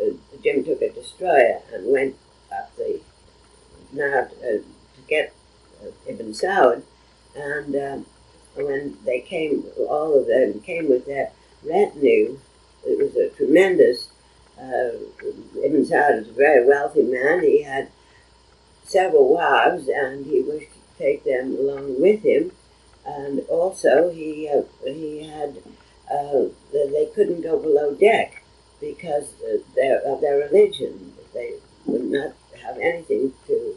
uh, 0.00 0.10
Jim 0.42 0.64
took 0.64 0.82
a 0.82 0.90
destroyer 0.90 1.60
and 1.72 1.92
went 1.92 2.16
up 2.52 2.74
the 2.76 3.00
Nile 3.92 4.28
uh, 4.38 4.58
to 4.58 4.64
get 5.08 5.32
uh, 5.82 5.90
Ibn 6.06 6.32
Saud, 6.32 6.82
and 7.34 7.76
um, 7.76 8.06
when 8.54 8.96
they 9.04 9.20
came, 9.20 9.64
all 9.88 10.18
of 10.18 10.26
them 10.26 10.60
came 10.60 10.88
with 10.88 11.06
their 11.06 11.30
retinue. 11.62 12.38
It 12.84 12.98
was 12.98 13.16
a 13.16 13.30
tremendous. 13.36 14.08
Ibn 14.58 15.84
Saud 15.84 16.18
was 16.18 16.28
a 16.28 16.32
very 16.32 16.66
wealthy 16.66 17.02
man. 17.02 17.42
He 17.42 17.62
had 17.62 17.88
several 18.86 19.32
wives, 19.34 19.88
and 19.88 20.26
he 20.26 20.40
wished 20.40 20.70
to 20.72 20.98
take 20.98 21.24
them 21.24 21.56
along 21.58 22.00
with 22.00 22.22
him. 22.22 22.52
And 23.04 23.40
also, 23.48 24.10
he 24.10 24.48
uh, 24.48 24.62
he 24.84 25.24
had 25.24 25.58
uh, 26.10 26.46
they 26.72 27.10
couldn't 27.14 27.42
go 27.42 27.58
below 27.58 27.94
deck 27.94 28.42
because 28.80 29.34
their, 29.74 30.00
of 30.00 30.20
their 30.20 30.38
religion. 30.38 31.12
They 31.34 31.54
would 31.84 32.04
not 32.04 32.32
have 32.64 32.78
anything 32.78 33.32
to 33.46 33.76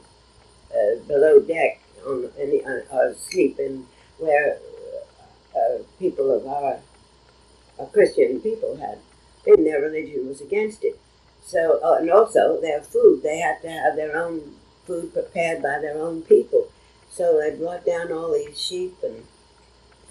uh, 0.72 1.00
below 1.08 1.40
deck 1.40 1.82
on 2.06 2.30
any 2.40 2.64
uh, 2.64 2.82
or 2.92 3.14
sleep 3.16 3.60
in 3.60 3.86
where 4.18 4.58
uh, 5.56 5.84
people 5.98 6.32
of 6.32 6.48
our 6.48 6.80
Christian 7.92 8.40
people 8.42 8.78
had 8.78 9.00
been. 9.46 9.64
Their 9.64 9.82
religion 9.82 10.28
was 10.28 10.42
against 10.42 10.84
it. 10.84 11.00
So 11.42 11.80
uh, 11.84 11.98
and 12.00 12.12
also 12.12 12.60
their 12.62 12.82
food. 12.82 13.24
They 13.24 13.40
had 13.40 13.62
to 13.62 13.70
have 13.70 13.96
their 13.96 14.16
own 14.18 14.56
food 14.90 15.14
prepared 15.14 15.62
by 15.62 15.78
their 15.80 16.02
own 16.02 16.24
people. 16.24 16.70
So 17.12 17.40
they 17.40 17.56
brought 17.56 17.86
down 17.86 18.12
all 18.12 18.34
these 18.34 18.60
sheep 18.60 18.96
and 19.04 19.24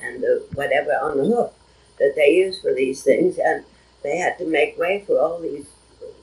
and 0.00 0.24
whatever 0.54 0.92
on 0.92 1.18
the 1.18 1.24
hook 1.24 1.54
that 1.98 2.12
they 2.14 2.30
used 2.30 2.62
for 2.62 2.72
these 2.72 3.02
things 3.02 3.36
and 3.36 3.64
they 4.04 4.16
had 4.18 4.38
to 4.38 4.46
make 4.46 4.78
way 4.78 5.02
for 5.04 5.18
all 5.18 5.40
these 5.40 5.66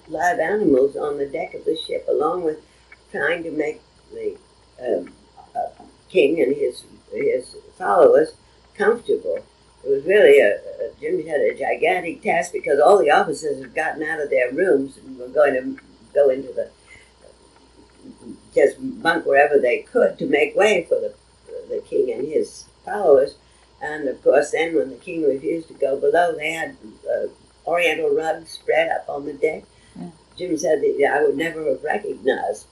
live 0.08 0.39
animals 0.39 0.96
on 0.96 1.18
the 1.18 1.26
deck 1.26 1.54
of 1.54 1.65
the 1.65 1.76
ship, 1.76 2.06
along 2.08 2.44
with 2.44 2.63
trying 3.12 3.44
to 3.44 3.52
make 3.52 3.82
the 4.13 4.38
um, 4.82 5.12
uh, 5.54 5.84
king 6.10 6.41
and 6.41 6.56
his 6.56 6.86
his 7.12 7.58
followers 7.78 8.34
comfortable. 8.78 9.39
It 9.84 9.89
was 9.89 10.06
really 10.06 10.39
a, 10.39 10.56
a 10.56 10.91
Jim 11.00 11.28
had 11.28 11.41
a 11.41 11.54
gigantic 11.58 12.22
task 12.22 12.54
because 12.54 12.80
all 12.80 12.98
the 12.98 13.12
officers 13.12 13.62
had 13.62 13.76
gotten 13.76 14.04
out 14.04 14.22
of 14.22 14.30
their 14.30 14.52
rooms 14.52 14.98
and 14.98 15.18
were 15.20 15.28
going 15.28 15.54
to 15.54 15.84
go 16.13 16.30
into 16.30 16.54
the 16.54 16.70
just 18.56 18.78
bunk 18.80 19.26
wherever 19.26 19.60
they 19.60 19.80
could 19.80 20.18
to 20.18 20.26
make 20.26 20.56
way 20.56 20.86
for 20.88 20.96
the 20.96 21.13
the 21.70 21.82
king 21.82 22.12
and 22.12 22.28
his 22.28 22.65
followers. 22.84 23.36
And 23.82 24.08
of 24.08 24.24
course, 24.24 24.52
then 24.52 24.76
when 24.76 24.89
the 24.89 24.96
king 24.96 25.24
refused 25.24 25.68
to 25.68 25.74
go 25.74 26.00
below, 26.00 26.36
they 26.36 26.54
had 26.54 26.78
uh, 27.10 27.28
oriental 27.68 28.10
rugs 28.10 28.52
spread 28.52 28.89
up 28.89 29.10
on 29.10 29.26
the 29.26 29.34
deck. 29.34 29.63
Yeah. 29.96 30.10
Jim 30.38 30.58
said 30.58 30.82
that 30.82 31.12
I 31.13 31.24
would 31.24 31.38
never 31.38 31.68
have 31.70 31.84
recognized 31.84 32.68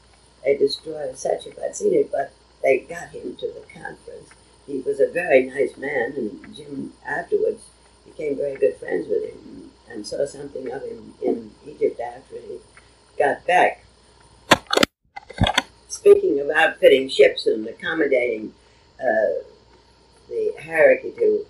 a 0.45 0.57
destroyer 0.57 1.13
such 1.15 1.47
if 1.47 1.57
I'd 1.59 1.75
seen 1.75 1.93
it, 1.93 2.11
but 2.11 2.33
they 2.61 2.79
got 2.79 3.09
him 3.09 3.35
to 3.35 3.47
the 3.47 3.63
conference. 3.73 4.29
He 4.65 4.79
was 4.79 4.99
a 4.99 5.07
very 5.11 5.43
nice 5.43 5.77
man, 5.77 6.13
and 6.15 6.55
Jim 6.55 6.93
afterwards 7.05 7.63
became 8.05 8.37
very 8.37 8.57
good 8.57 8.77
friends 8.77 9.07
with 9.07 9.23
him 9.23 9.71
and 9.89 10.07
saw 10.07 10.25
something 10.25 10.71
of 10.71 10.81
him 10.83 11.13
in 11.21 11.51
Egypt 11.65 11.99
after 11.99 12.35
he 12.35 12.59
got 13.17 13.45
back. 13.45 13.82
Speaking 16.03 16.37
of 16.41 16.49
outfitting 16.49 17.07
ships 17.07 17.47
and 17.47 17.65
accommodating 17.65 18.53
uh, 18.99 19.39
the 20.27 20.53
hierarchy 20.61 21.13
to 21.17 21.45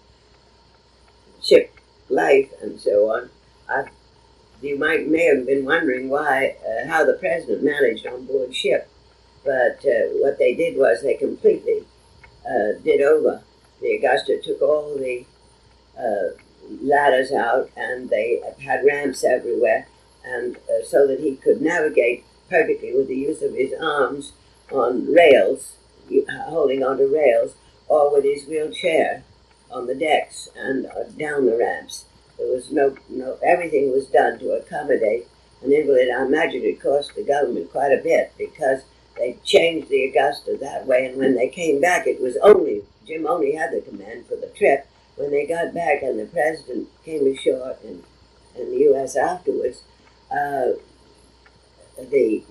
ship 1.42 1.76
life 2.08 2.52
and 2.62 2.80
so 2.80 3.10
on, 3.10 3.32
I, 3.68 3.86
you 4.62 4.78
might 4.78 5.08
may 5.08 5.26
have 5.26 5.48
been 5.48 5.66
wondering 5.66 6.08
why 6.08 6.56
uh, 6.64 6.88
how 6.88 7.04
the 7.04 7.14
president 7.14 7.64
managed 7.64 8.06
on 8.06 8.28
board 8.28 8.56
ship, 8.56 8.88
but 9.44 9.84
uh, 9.88 10.14
what 10.22 10.38
they 10.38 10.54
did 10.54 10.78
was 10.78 11.02
they 11.02 11.16
completely 11.16 11.86
uh, 12.46 12.74
did 12.84 13.02
over. 13.02 13.42
The 13.82 13.96
Augusta 13.96 14.40
took 14.40 14.62
all 14.62 14.96
the 14.96 15.26
uh, 15.98 16.38
ladders 16.80 17.32
out, 17.32 17.72
and 17.76 18.08
they 18.08 18.40
had 18.64 18.86
ramps 18.86 19.24
everywhere, 19.24 19.88
and 20.24 20.58
uh, 20.58 20.86
so 20.86 21.08
that 21.08 21.22
he 21.22 21.38
could 21.38 21.60
navigate 21.60 22.24
perfectly 22.52 22.94
with 22.94 23.08
the 23.08 23.16
use 23.16 23.42
of 23.42 23.56
his 23.56 23.74
arms 23.82 24.34
on 24.72 25.12
rails, 25.12 25.76
holding 26.30 26.84
onto 26.84 27.14
rails, 27.14 27.56
or 27.88 28.12
with 28.14 28.24
his 28.24 28.46
wheelchair 28.46 29.24
on 29.72 29.88
the 29.88 29.96
decks 29.96 30.50
and 30.56 30.86
uh, 30.88 31.04
down 31.18 31.46
the 31.46 31.58
ramps. 31.58 32.06
There 32.38 32.48
was 32.48 32.72
no, 32.72 32.96
no, 33.10 33.38
everything 33.44 33.92
was 33.92 34.08
done 34.08 34.40
to 34.40 34.52
accommodate 34.52 35.28
an 35.64 35.72
invalid. 35.72 36.10
I 36.10 36.26
imagine 36.26 36.64
it 36.64 36.82
cost 36.82 37.16
the 37.16 37.24
government 37.24 37.72
quite 37.72 37.92
a 37.92 38.02
bit 38.02 38.34
because 38.38 38.84
they 39.18 39.38
changed 39.44 39.90
the 39.90 40.06
Augusta 40.06 40.58
that 40.60 40.88
way, 40.88 41.06
and 41.06 41.18
when 41.18 41.36
they 41.36 41.48
came 41.48 41.80
back, 41.80 42.08
it 42.08 42.20
was 42.20 42.38
only, 42.38 42.82
Jim 43.06 43.28
only 43.28 43.54
had 43.54 43.72
the 43.72 43.82
command 43.82 44.26
for 44.28 44.36
the 44.36 44.48
trip. 44.48 44.88
When 45.16 45.30
they 45.30 45.46
got 45.46 45.74
back 45.74 46.02
and 46.02 46.20
the 46.20 46.26
president 46.26 46.90
came 47.06 47.28
ashore 47.28 47.78
in, 47.84 48.04
in 48.56 48.72
the 48.72 48.78
U.S. 48.86 49.16
afterwards, 49.16 49.84
uh, 50.32 50.74
the 51.98 52.44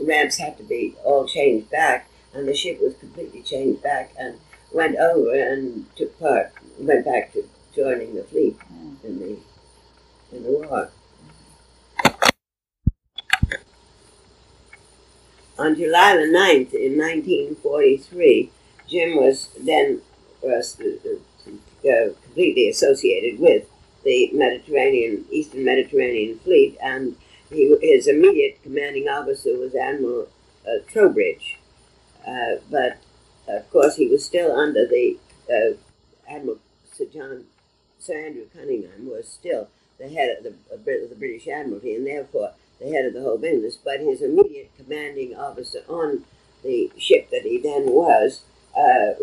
ramps 0.00 0.36
had 0.38 0.56
to 0.58 0.64
be 0.64 0.94
all 1.04 1.26
changed 1.26 1.70
back, 1.70 2.08
and 2.34 2.46
the 2.46 2.54
ship 2.54 2.80
was 2.80 2.94
completely 2.94 3.42
changed 3.42 3.82
back, 3.82 4.12
and 4.18 4.38
went 4.72 4.96
over 4.96 5.34
and 5.34 5.86
took 5.96 6.18
part, 6.18 6.52
went 6.78 7.04
back 7.04 7.32
to 7.32 7.48
joining 7.74 8.14
the 8.14 8.24
fleet 8.24 8.56
in 9.04 9.18
the 9.18 9.38
in 10.32 10.42
the 10.42 10.50
war. 10.50 10.90
On 15.58 15.74
July 15.74 16.16
the 16.16 16.24
9th 16.24 16.74
in 16.74 16.98
1943, 16.98 18.50
Jim 18.86 19.16
was 19.16 19.48
then 19.58 20.02
was 20.42 20.78
uh, 20.78 22.12
completely 22.22 22.68
associated 22.68 23.40
with 23.40 23.66
the 24.04 24.30
Mediterranean, 24.32 25.24
Eastern 25.30 25.64
Mediterranean 25.64 26.38
Fleet, 26.40 26.76
and 26.82 27.16
he, 27.50 27.76
his 27.80 28.06
immediate 28.06 28.62
commanding 28.62 29.08
officer 29.08 29.56
was 29.56 29.74
Admiral 29.74 30.28
uh, 30.66 30.82
Troubridge. 30.90 31.56
Uh, 32.26 32.56
but 32.70 32.98
of 33.48 33.70
course, 33.70 33.96
he 33.96 34.08
was 34.08 34.24
still 34.24 34.52
under 34.52 34.86
the 34.86 35.18
uh, 35.48 35.76
Admiral 36.28 36.58
Sir 36.92 37.06
John 37.12 37.44
Sir 37.98 38.26
Andrew 38.26 38.46
Cunningham 38.54 39.08
was 39.08 39.28
still 39.28 39.68
the 39.98 40.08
head 40.08 40.36
of 40.38 40.44
the, 40.44 40.50
of 40.74 40.84
the 40.84 41.16
British 41.18 41.48
Admiralty 41.48 41.94
and 41.94 42.06
therefore 42.06 42.52
the 42.78 42.88
head 42.88 43.06
of 43.06 43.14
the 43.14 43.22
whole 43.22 43.38
business. 43.38 43.76
But 43.76 44.00
his 44.00 44.22
immediate 44.22 44.70
commanding 44.76 45.34
officer 45.34 45.80
on 45.88 46.24
the 46.62 46.90
ship 46.98 47.30
that 47.30 47.42
he 47.42 47.58
then 47.58 47.86
was 47.86 48.42
uh, 48.76 49.14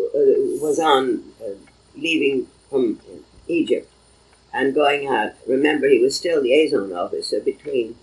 was 0.60 0.78
on 0.78 1.32
uh, 1.40 1.54
leaving 1.96 2.48
from 2.68 3.00
Egypt 3.46 3.90
and 4.52 4.74
going 4.74 5.06
out. 5.06 5.32
Remember, 5.46 5.88
he 5.88 6.00
was 6.00 6.16
still 6.16 6.42
liaison 6.42 6.92
officer 6.92 7.40
between 7.40 7.96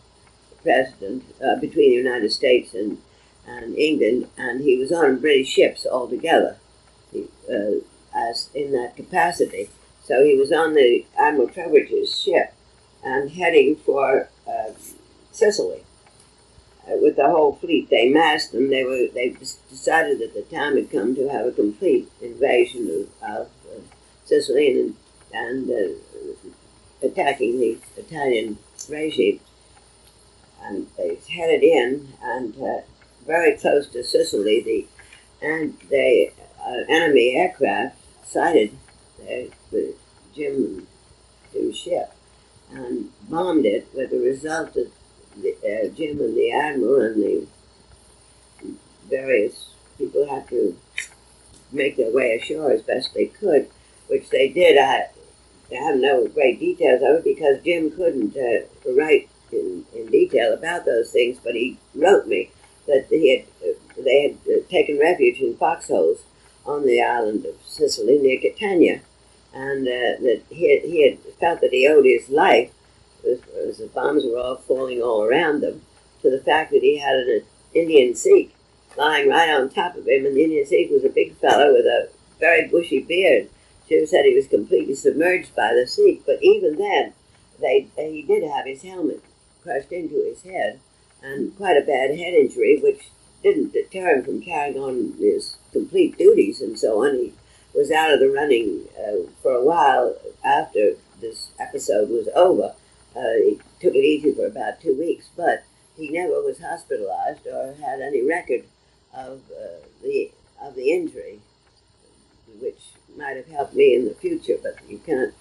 president, 0.64 1.24
uh, 1.44 1.56
between 1.60 1.92
the 1.92 1.98
United 1.98 2.32
States 2.32 2.74
and 2.74 3.00
and 3.48 3.76
England, 3.76 4.28
and 4.38 4.62
he 4.62 4.78
was 4.78 4.92
on 4.92 5.20
British 5.20 5.50
ships 5.50 5.86
altogether 5.86 6.58
he, 7.12 7.28
uh, 7.50 7.82
as 8.16 8.50
in 8.54 8.72
that 8.72 8.96
capacity. 8.96 9.70
So 10.04 10.24
he 10.24 10.38
was 10.38 10.52
on 10.52 10.76
the 10.76 11.06
Admiral 11.18 11.50
Troubridge's 11.50 12.22
ship 12.22 12.54
and 13.04 13.32
heading 13.32 13.76
for 13.78 14.30
uh, 14.48 14.72
Sicily 15.32 15.84
with 17.00 17.16
the 17.16 17.30
whole 17.30 17.56
fleet. 17.56 17.90
They 17.90 18.10
massed 18.10 18.52
them. 18.52 18.70
they 18.70 18.84
were 18.84 19.08
they 19.14 19.30
decided 19.70 20.20
that 20.20 20.34
the 20.34 20.44
time 20.56 20.76
had 20.76 20.92
come 20.92 21.16
to 21.16 21.30
have 21.30 21.46
a 21.46 21.52
complete 21.52 22.10
invasion 22.22 23.08
of, 23.22 23.30
of 23.30 23.50
Sicily 24.26 24.80
and, 24.80 24.96
and 25.34 25.70
uh, 25.70 27.06
attacking 27.06 27.60
the 27.60 27.78
Italian 27.98 28.58
regime. 28.90 29.40
And 30.64 30.88
they 30.98 31.18
headed 31.30 31.64
in 31.64 32.10
and 32.22 32.56
uh, 32.62 32.82
very 33.26 33.58
close 33.58 33.88
to 33.90 34.04
Sicily, 34.04 34.62
the 34.62 34.88
and 35.46 35.78
the 35.90 36.32
uh, 36.64 36.84
enemy 36.88 37.36
aircraft 37.36 37.98
sighted 38.24 38.78
the, 39.18 39.50
the 39.72 39.96
Jim, 40.36 40.88
ship 41.74 42.14
and 42.72 43.10
bombed 43.30 43.66
it, 43.66 43.88
with 43.94 44.12
the 44.12 44.20
result 44.20 44.74
that 44.74 44.92
the, 45.36 45.56
uh, 45.64 45.88
Jim 45.96 46.20
and 46.20 46.36
the 46.36 46.52
admiral 46.52 47.02
and 47.02 47.22
the 47.22 47.48
various 49.10 49.74
people 49.98 50.28
had 50.30 50.48
to 50.50 50.78
make 51.72 51.98
their 51.98 52.12
way 52.12 52.36
ashore 52.36 52.72
as 52.72 52.82
best 52.82 53.14
they 53.14 53.26
could, 53.26 53.70
which 54.08 54.30
they 54.30 54.48
did. 54.48 54.78
I, 54.78 55.10
I 55.72 55.76
have 55.76 55.98
no 55.98 56.28
great 56.28 56.60
details 56.60 57.02
of 57.02 57.18
it 57.18 57.24
because 57.24 57.64
Jim 57.64 57.92
couldn't 57.92 58.36
uh, 58.36 58.92
write 58.94 59.30
in, 59.52 59.86
in 59.94 60.08
detail 60.08 60.54
about 60.54 60.86
those 60.86 61.12
things, 61.12 61.38
but 61.44 61.56
he 61.56 61.78
wrote 61.96 62.28
me 62.28 62.50
that 62.88 63.08
he 63.10 63.36
had 63.36 63.46
uh, 63.68 63.74
they 63.98 64.24
had 64.24 64.38
uh, 64.52 64.60
taken 64.70 65.00
refuge 65.00 65.40
in 65.40 65.56
foxholes 65.56 66.24
on 66.66 66.86
the 66.86 67.02
island 67.02 67.46
of 67.46 67.56
Sicily 67.66 68.18
near 68.20 68.40
Catania, 68.40 69.02
and 69.54 69.88
uh, 69.88 70.22
that 70.22 70.42
he 70.50 70.70
had, 70.70 70.84
he 70.84 71.10
had 71.10 71.20
felt 71.40 71.62
that 71.62 71.72
he 71.72 71.88
owed 71.88 72.06
his 72.06 72.30
life, 72.30 72.72
as, 73.28 73.78
the 73.78 73.90
bombs 73.94 74.24
were 74.26 74.38
all 74.38 74.58
falling 74.58 75.02
all 75.02 75.24
around 75.24 75.62
them, 75.62 75.82
to 76.22 76.30
the 76.30 76.40
fact 76.40 76.72
that 76.72 76.82
he 76.82 76.98
had 76.98 77.16
an 77.16 77.44
Indian 77.74 78.16
Sikh 78.16 78.54
lying 78.98 79.30
right 79.30 79.50
on 79.50 79.70
top 79.70 79.96
of 79.96 80.08
him, 80.08 80.26
and 80.26 80.36
the 80.36 80.44
Indian 80.44 80.66
Sikh 80.66 80.92
was 80.92 81.04
a 81.04 81.10
big 81.10 81.36
fellow 81.38 81.74
with 81.74 81.86
a 81.86 82.10
very 82.40 82.68
bushy 82.68 83.02
beard. 83.02 83.50
Jim 83.88 84.06
said 84.06 84.26
he 84.26 84.36
was 84.36 84.48
completely 84.48 84.96
submerged 84.96 85.56
by 85.56 85.74
the 85.74 85.88
Sikh, 85.88 86.26
but 86.26 86.42
even 86.42 86.78
then, 86.78 87.14
they, 87.60 87.88
he 87.98 88.24
did 88.24 88.44
have 88.50 88.66
his 88.66 88.82
helmet 88.82 89.24
crushed 89.64 89.92
into 89.92 90.16
his 90.16 90.44
head, 90.44 90.80
and 91.22 91.56
quite 91.58 91.78
a 91.78 91.86
bad 91.86 92.18
head 92.18 92.34
injury, 92.34 92.80
which 92.80 93.10
didn't 93.44 93.74
deter 93.74 94.16
him 94.16 94.24
from 94.24 94.42
carrying 94.42 94.78
on 94.78 95.14
his 95.20 95.58
complete 95.72 96.18
duties 96.18 96.62
and 96.62 96.78
so 96.78 97.04
on. 97.04 97.16
He 97.16 97.34
was 97.74 97.92
out 97.92 98.14
of 98.14 98.20
the 98.20 98.30
running 98.30 98.88
uh, 98.98 99.30
for 99.42 99.54
a 99.54 99.64
while 99.64 100.16
after 100.44 100.94
this 101.20 101.52
episode 101.60 102.10
was 102.10 102.28
over. 102.36 102.74
Uh, 103.16 103.34
he 103.44 103.60
took 103.80 103.96
it 103.96 104.04
easy 104.04 104.34
for 104.34 104.46
about 104.46 104.82
two 104.82 104.98
weeks, 104.98 105.30
but 105.36 105.64
he 105.98 106.10
never 106.10 106.42
was 106.42 106.60
hospitalized 106.60 107.46
or 107.48 107.76
had 107.82 108.02
any 108.02 108.26
record 108.26 108.64
of 109.14 109.42
uh, 109.52 109.86
the 110.02 110.32
of 110.62 110.76
the 110.76 110.92
injury, 110.92 111.40
which 112.60 112.82
might 113.18 113.36
have 113.36 113.48
helped 113.48 113.74
me 113.74 113.96
in 113.96 114.06
the 114.06 114.14
future. 114.16 114.56
But 114.62 114.76
you 114.88 115.00
can't 115.00 115.34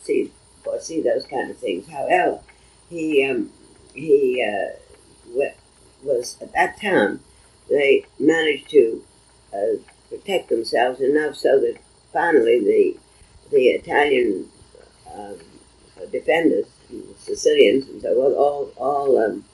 see 0.00 0.30
foresee 0.64 1.02
those 1.02 1.26
kind 1.26 1.50
of 1.50 1.58
things. 1.58 1.88
However, 1.88 2.40
he 2.92 3.24
um, 3.24 3.50
he 3.94 4.44
uh, 4.46 5.44
was 6.02 6.36
at 6.40 6.52
that 6.52 6.80
time 6.80 7.20
they 7.68 8.04
managed 8.18 8.68
to 8.70 9.02
uh, 9.54 9.76
protect 10.08 10.50
themselves 10.50 11.00
enough 11.00 11.34
so 11.36 11.58
that 11.58 11.78
finally 12.12 12.60
the 12.60 12.96
the 13.50 13.68
Italian 13.68 14.48
um, 15.14 15.38
defenders, 16.10 16.66
Sicilians, 17.18 17.88
and 17.88 18.02
so 18.02 18.10
on, 18.26 18.32
all 18.32 18.72
all 18.76 19.18
um, 19.18 19.44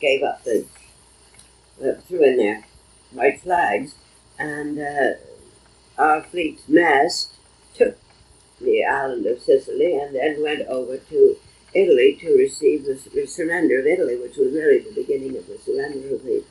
gave 0.00 0.22
up 0.22 0.44
the 0.44 0.64
uh, 1.82 1.94
threw 2.06 2.24
in 2.24 2.36
their 2.36 2.64
white 3.12 3.40
flags, 3.40 3.94
and 4.38 4.78
uh, 4.78 5.12
our 5.96 6.22
fleet's 6.22 6.68
mast 6.68 7.32
took 7.74 7.98
the 8.60 8.84
island 8.84 9.26
of 9.26 9.40
Sicily 9.40 9.96
and 9.96 10.14
then 10.14 10.42
went 10.42 10.66
over 10.68 10.96
to 10.96 11.36
Italy 11.74 12.18
to 12.20 12.36
receive 12.36 12.84
the, 12.84 13.26
surrender 13.26 13.80
of 13.80 13.86
Italy, 13.86 14.16
which 14.16 14.36
was 14.36 14.52
really 14.52 14.78
the 14.78 14.94
beginning 14.94 15.36
of 15.36 15.46
the 15.46 15.58
surrender 15.58 16.14
of 16.14 16.24
the 16.24 16.42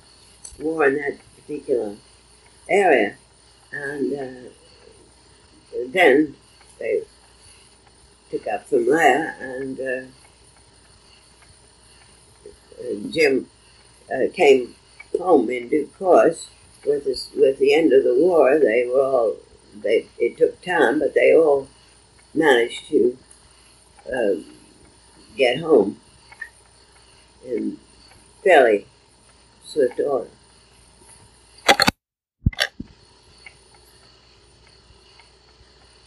war 0.59 0.85
in 0.85 0.95
that 0.95 1.17
particular 1.35 1.95
area. 2.69 3.15
And 3.71 4.13
uh, 4.13 4.49
then 5.87 6.35
they 6.79 7.01
took 8.29 8.47
up 8.47 8.67
from 8.67 8.85
there, 8.85 9.35
and 9.39 9.79
uh, 9.79 10.03
Jim 13.09 13.47
uh, 14.13 14.31
came 14.33 14.75
home 15.17 15.49
in 15.49 15.69
due 15.69 15.89
course. 15.97 16.49
With 16.85 17.05
this, 17.05 17.31
with 17.35 17.59
the 17.59 17.73
end 17.73 17.91
of 17.91 18.03
the 18.03 18.15
war, 18.15 18.59
they 18.59 18.87
were 18.87 19.01
all 19.01 19.35
they. 19.75 20.07
It 20.17 20.37
took 20.37 20.61
time, 20.61 20.99
but 20.99 21.13
they 21.13 21.35
all 21.35 21.67
managed 22.33 22.87
to 22.89 23.17
uh, 24.07 24.35
get 25.37 25.59
home 25.59 25.97
in 27.45 27.77
fairly 28.43 28.85
swift 29.63 29.99
order. 29.99 30.29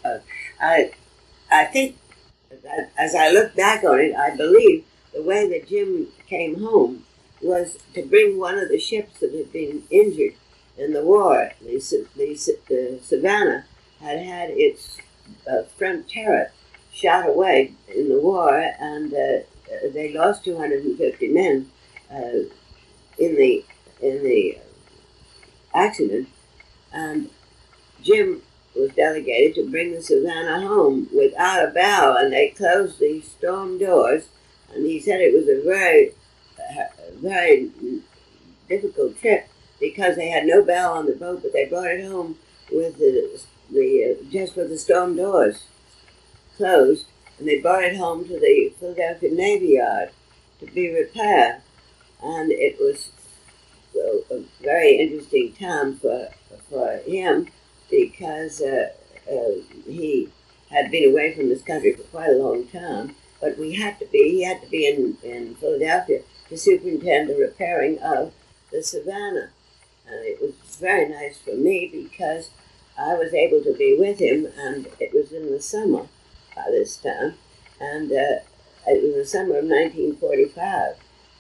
Uh, 0.05 0.19
I, 0.61 0.93
I 1.51 1.65
think, 1.67 1.97
as 2.99 3.15
I 3.15 3.31
look 3.31 3.55
back 3.55 3.85
on 3.85 4.01
it, 4.01 4.15
I 4.15 4.35
believe 4.37 4.85
the 5.15 5.23
way 5.23 5.49
that 5.49 5.69
Jim 5.69 6.09
came 6.27 6.61
home 6.61 7.05
was 7.43 7.79
to 7.95 8.03
bring 8.03 8.39
one 8.39 8.59
of 8.59 8.69
the 8.69 8.79
ships 8.79 9.21
that 9.21 9.33
had 9.33 9.53
been 9.53 9.85
injured 9.91 10.35
in 10.77 10.93
the 10.93 11.03
war. 11.03 11.53
The, 11.61 12.07
the, 12.17 12.57
the 12.69 13.01
Savannah 13.03 13.65
had 14.01 14.19
had 14.21 14.51
its 14.51 14.99
uh, 15.51 15.63
front 15.77 16.09
turret 16.09 16.53
shot 16.93 17.29
away 17.29 17.73
in 17.95 18.09
the 18.09 18.21
war, 18.21 18.73
and 18.81 19.13
uh, 19.13 19.39
they 19.93 20.13
lost 20.13 20.45
250 20.45 21.29
men 21.29 21.71
uh, 22.11 22.45
in 23.19 23.37
the 23.37 23.65
in 24.01 24.23
the 24.23 24.59
accident. 25.75 26.29
And 26.93 27.31
Jim 28.03 28.43
was 28.75 28.91
delegated 28.93 29.55
to 29.57 29.71
bring 29.71 29.93
the 29.93 30.03
Savannah 30.03 30.67
home 30.67 31.09
without 31.15 31.69
a 31.69 31.71
bow, 31.71 32.17
and 32.19 32.33
they 32.33 32.49
closed 32.51 32.99
the 32.99 33.21
storm 33.21 33.79
doors. 33.79 34.25
And 34.73 34.87
he 34.87 35.01
said 35.01 35.21
it 35.21 35.35
was 35.35 35.49
a 35.49 35.63
very, 35.65 36.13
very 37.15 37.71
difficult 38.69 39.21
trip 39.21 39.49
because 39.81 40.17
they 40.17 40.29
had 40.29 40.47
no 40.47 40.65
bow 40.65 40.93
on 40.93 41.07
the 41.07 41.13
boat, 41.13 41.43
but 41.43 41.53
they 41.53 41.65
brought 41.67 41.89
it 41.89 42.07
home 42.07 42.37
with 42.71 42.99
the, 42.99 43.41
the 43.71 44.17
uh, 44.21 44.31
just 44.31 44.57
with 44.57 44.69
the 44.69 44.79
storm 44.79 45.17
doors 45.17 45.65
closed, 46.61 47.07
and 47.39 47.49
they 47.49 47.59
brought 47.59 47.85
it 47.85 47.97
home 47.97 48.23
to 48.27 48.39
the 48.39 48.71
Philadelphia 48.79 49.31
Navy 49.33 49.69
Yard 49.69 50.11
to 50.59 50.67
be 50.67 50.93
repaired. 50.93 51.63
And 52.23 52.53
it 52.53 52.79
was 52.79 53.13
a, 53.97 54.35
a 54.35 54.43
very 54.61 54.99
interesting 54.99 55.55
time 55.55 55.97
for, 55.97 56.29
for 56.69 56.99
him 57.07 57.49
because 57.91 58.61
uh, 58.61 58.91
uh, 59.27 59.63
he 59.87 60.29
had 60.71 60.91
been 60.91 61.11
away 61.11 61.35
from 61.35 61.49
this 61.49 61.63
country 61.63 61.95
for 61.95 62.03
quite 62.03 62.29
a 62.29 62.43
long 62.45 62.67
time. 62.67 63.17
But 63.41 63.57
we 63.57 63.77
had 63.77 63.99
to 64.01 64.05
be, 64.05 64.33
he 64.33 64.43
had 64.45 64.61
to 64.61 64.69
be 64.69 64.87
in, 64.87 65.17
in 65.23 65.55
Philadelphia 65.55 66.21
to 66.51 66.59
superintend 66.59 67.31
the 67.31 67.37
repairing 67.37 67.99
of 68.01 68.35
the 68.71 68.83
Savannah. 68.83 69.49
And 70.07 70.27
it 70.27 70.43
was 70.43 70.53
very 70.77 71.09
nice 71.09 71.39
for 71.39 71.55
me 71.55 71.89
because 71.91 72.51
I 72.99 73.15
was 73.15 73.33
able 73.33 73.63
to 73.65 73.75
be 73.79 73.97
with 73.99 74.19
him, 74.19 74.47
and 74.59 74.89
it 74.99 75.15
was 75.15 75.33
in 75.33 75.51
the 75.51 75.63
summer 75.63 76.07
by 76.65 76.71
this 76.71 76.97
time, 76.97 77.35
and 77.81 78.11
uh, 78.11 78.41
it 78.87 79.03
was 79.03 79.15
the 79.15 79.25
summer 79.25 79.59
of 79.59 79.65
1945. 79.65 80.97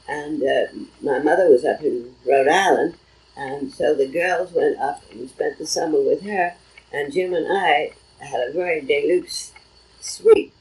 And 0.09 0.43
uh, 0.43 0.67
my 1.01 1.19
mother 1.21 1.49
was 1.49 1.65
up 1.65 1.83
in 1.83 2.15
Rhode 2.27 2.49
Island, 2.49 2.97
and 3.37 3.73
so 3.73 3.95
the 3.95 4.09
girls 4.09 4.53
went 4.53 4.79
up 4.79 5.03
and 5.13 5.29
spent 5.29 5.59
the 5.59 5.67
summer 5.67 6.01
with 6.01 6.23
her, 6.23 6.55
and 6.93 7.13
Jim 7.13 7.33
and 7.33 7.47
I 7.49 7.93
had 8.19 8.49
a 8.49 8.53
very 8.53 8.81
deluxe 8.81 9.53
suite 10.01 10.53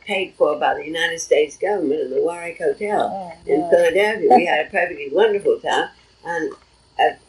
paid 0.00 0.34
for 0.34 0.58
by 0.58 0.74
the 0.74 0.84
United 0.84 1.20
States 1.20 1.56
government 1.56 2.00
in 2.00 2.10
the 2.10 2.20
Warwick 2.20 2.58
Hotel 2.58 3.10
oh, 3.12 3.50
in 3.50 3.70
Philadelphia. 3.70 4.28
we 4.34 4.46
had 4.46 4.66
a 4.66 4.70
perfectly 4.70 5.08
wonderful 5.12 5.60
time, 5.60 5.90
and 6.24 6.52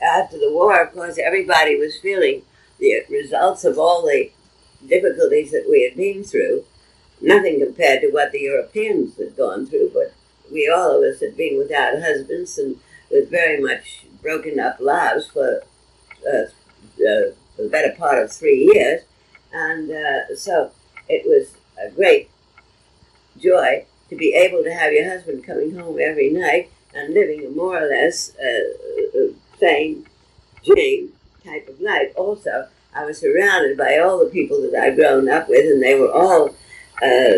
after 0.01 0.37
the 0.37 0.51
war, 0.51 0.81
of 0.81 0.93
course, 0.93 1.17
everybody 1.17 1.75
was 1.75 1.97
feeling 1.99 2.41
the 2.79 3.03
results 3.09 3.63
of 3.63 3.77
all 3.77 4.01
the 4.01 4.31
difficulties 4.87 5.51
that 5.51 5.67
we 5.69 5.83
had 5.83 5.95
been 5.95 6.23
through, 6.23 6.63
nothing 7.21 7.59
compared 7.63 8.01
to 8.01 8.09
what 8.09 8.31
the 8.31 8.41
Europeans 8.41 9.17
had 9.17 9.35
gone 9.37 9.65
through, 9.65 9.91
but 9.93 10.13
we 10.51 10.67
all 10.69 10.97
of 10.97 11.03
us 11.03 11.19
had 11.21 11.37
been 11.37 11.57
without 11.57 12.01
husbands 12.01 12.57
and 12.57 12.77
with 13.09 13.29
very 13.29 13.59
much 13.61 14.05
broken 14.21 14.59
up 14.59 14.79
lives 14.79 15.27
for 15.27 15.63
uh, 16.27 16.37
uh, 16.37 17.31
the 17.57 17.69
better 17.69 17.93
part 17.95 18.23
of 18.23 18.31
three 18.31 18.69
years. 18.73 19.01
And 19.53 19.91
uh, 19.91 20.35
so 20.35 20.71
it 21.09 21.25
was 21.25 21.55
a 21.81 21.89
great 21.91 22.29
joy 23.37 23.85
to 24.09 24.15
be 24.15 24.33
able 24.33 24.63
to 24.63 24.73
have 24.73 24.91
your 24.93 25.09
husband 25.09 25.43
coming 25.43 25.75
home 25.75 25.97
every 25.99 26.29
night 26.29 26.69
and 26.93 27.13
living 27.13 27.45
a 27.45 27.49
more 27.49 27.77
or 27.81 27.87
less 27.87 28.35
uh, 28.37 29.31
same 29.59 30.05
dream 30.63 31.13
type 31.43 31.67
of 31.67 31.79
life. 31.79 32.11
Also, 32.15 32.67
I 32.93 33.05
was 33.05 33.19
surrounded 33.19 33.77
by 33.77 33.97
all 33.97 34.19
the 34.19 34.29
people 34.29 34.61
that 34.61 34.75
I'd 34.75 34.95
grown 34.95 35.29
up 35.29 35.47
with, 35.47 35.65
and 35.65 35.81
they 35.81 35.95
were 35.95 36.11
all 36.11 36.55
uh, 37.01 37.37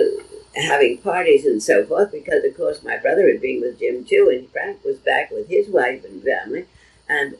having 0.56 0.98
parties 0.98 1.46
and 1.46 1.62
so 1.62 1.86
forth, 1.86 2.12
because 2.12 2.44
of 2.44 2.58
course 2.58 2.84
my 2.84 2.98
brother 2.98 3.28
had 3.28 3.42
been 3.42 3.62
with 3.62 3.80
Jim 3.80 4.04
too, 4.04 4.30
and 4.32 4.50
Frank 4.50 4.84
was 4.84 4.98
back 4.98 5.32
with 5.32 5.48
his 5.50 5.70
wife 5.70 6.04
and 6.06 6.24
family. 6.24 6.66
And 7.08 7.38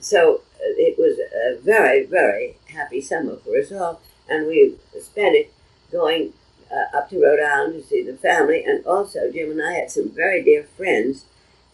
so 0.00 0.42
uh, 0.56 0.74
it 0.76 0.98
was 0.98 1.18
a 1.18 1.60
very, 1.62 2.04
very 2.04 2.56
happy 2.66 3.00
summer 3.00 3.36
for 3.36 3.56
us 3.56 3.72
all, 3.72 4.00
and 4.28 4.46
we 4.46 4.76
spent 5.00 5.34
it 5.34 5.52
going 5.90 6.32
uh, 6.70 6.96
up 6.96 7.08
to 7.10 7.22
Rhode 7.22 7.40
Island 7.40 7.74
to 7.74 7.88
see 7.88 8.02
the 8.02 8.16
family, 8.16 8.64
and 8.64 8.84
also 8.84 9.30
Jim 9.30 9.50
and 9.50 9.62
I 9.62 9.72
had 9.74 9.90
some 9.90 10.10
very 10.10 10.42
dear 10.42 10.64
friends 10.76 11.24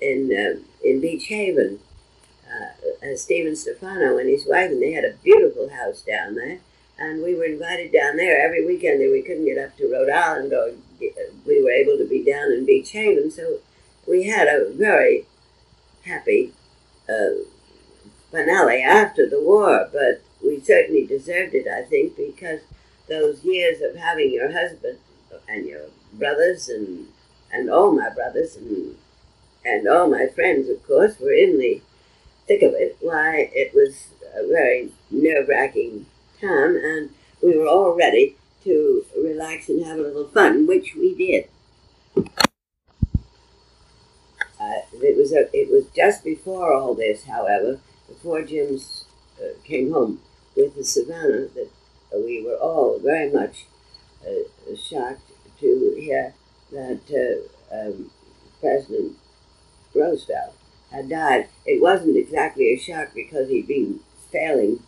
in 0.00 0.30
uh, 0.32 0.60
in 0.82 1.00
Beach 1.00 1.26
Haven, 1.26 1.80
uh, 2.60 3.16
Stephen 3.16 3.56
Stefano 3.56 4.18
and 4.18 4.28
his 4.28 4.46
wife, 4.46 4.70
and 4.70 4.82
they 4.82 4.92
had 4.92 5.04
a 5.04 5.14
beautiful 5.22 5.70
house 5.70 6.02
down 6.02 6.34
there. 6.34 6.58
And 6.98 7.22
we 7.22 7.34
were 7.34 7.44
invited 7.44 7.92
down 7.92 8.16
there 8.16 8.44
every 8.44 8.66
weekend 8.66 9.00
that 9.00 9.10
we 9.10 9.22
couldn't 9.22 9.46
get 9.46 9.58
up 9.58 9.76
to 9.78 9.90
Rhode 9.90 10.10
Island, 10.10 10.52
or 10.52 10.72
get, 10.98 11.14
we 11.46 11.62
were 11.62 11.70
able 11.70 11.96
to 11.96 12.06
be 12.08 12.22
down 12.22 12.52
in 12.52 12.66
Beach 12.66 12.90
Haven. 12.90 13.30
So 13.30 13.58
we 14.06 14.24
had 14.24 14.48
a 14.48 14.70
very 14.70 15.24
happy 16.04 16.52
uh, 17.08 17.44
finale 18.30 18.82
after 18.82 19.28
the 19.28 19.40
war, 19.40 19.88
but 19.92 20.22
we 20.44 20.60
certainly 20.60 21.06
deserved 21.06 21.54
it, 21.54 21.66
I 21.66 21.82
think, 21.82 22.16
because 22.16 22.60
those 23.08 23.44
years 23.44 23.80
of 23.80 23.96
having 23.96 24.32
your 24.32 24.52
husband 24.52 24.98
and 25.48 25.66
your 25.66 25.86
brothers 26.12 26.68
and 26.68 27.08
and 27.52 27.68
all 27.68 27.92
my 27.92 28.08
brothers 28.08 28.56
and 28.56 28.96
and 29.64 29.88
all 29.88 30.08
my 30.08 30.26
friends, 30.28 30.68
of 30.68 30.86
course, 30.86 31.18
were 31.18 31.32
in 31.32 31.58
the 31.58 31.82
thick 32.50 32.62
of 32.62 32.74
it. 32.74 32.96
Why, 33.00 33.48
it 33.54 33.72
was 33.72 34.08
a 34.34 34.44
very 34.48 34.90
nerve 35.08 35.46
wracking 35.48 36.06
time, 36.40 36.76
and 36.76 37.10
we 37.40 37.56
were 37.56 37.68
all 37.68 37.96
ready 37.96 38.34
to 38.64 39.04
relax 39.16 39.68
and 39.68 39.84
have 39.86 39.98
a 39.98 40.02
little 40.02 40.26
fun, 40.26 40.66
which 40.66 40.96
we 40.96 41.14
did. 41.14 41.48
Uh, 44.60 44.82
it 44.94 45.16
was 45.16 45.32
a, 45.32 45.48
it 45.56 45.70
was 45.70 45.84
just 45.94 46.24
before 46.24 46.74
all 46.74 46.94
this, 46.94 47.24
however, 47.24 47.78
before 48.08 48.42
Jim's 48.42 49.04
uh, 49.40 49.54
came 49.64 49.92
home 49.92 50.20
with 50.56 50.74
the 50.74 50.84
Savannah, 50.84 51.46
that 51.54 51.70
we 52.12 52.42
were 52.44 52.56
all 52.56 52.98
very 52.98 53.30
much 53.30 53.66
uh, 54.26 54.74
shocked 54.74 55.30
to 55.60 55.96
hear 55.96 56.34
that 56.72 57.00
uh, 57.14 57.74
um, 57.74 58.10
President 58.60 59.16
Roosevelt 59.94 60.56
had 60.90 61.08
died. 61.08 61.48
It 61.64 61.80
wasn't 61.80 62.16
exactly 62.16 62.72
a 62.72 62.78
shock 62.78 63.14
because 63.14 63.48
he'd 63.48 63.68
been 63.68 64.00
failing 64.30 64.80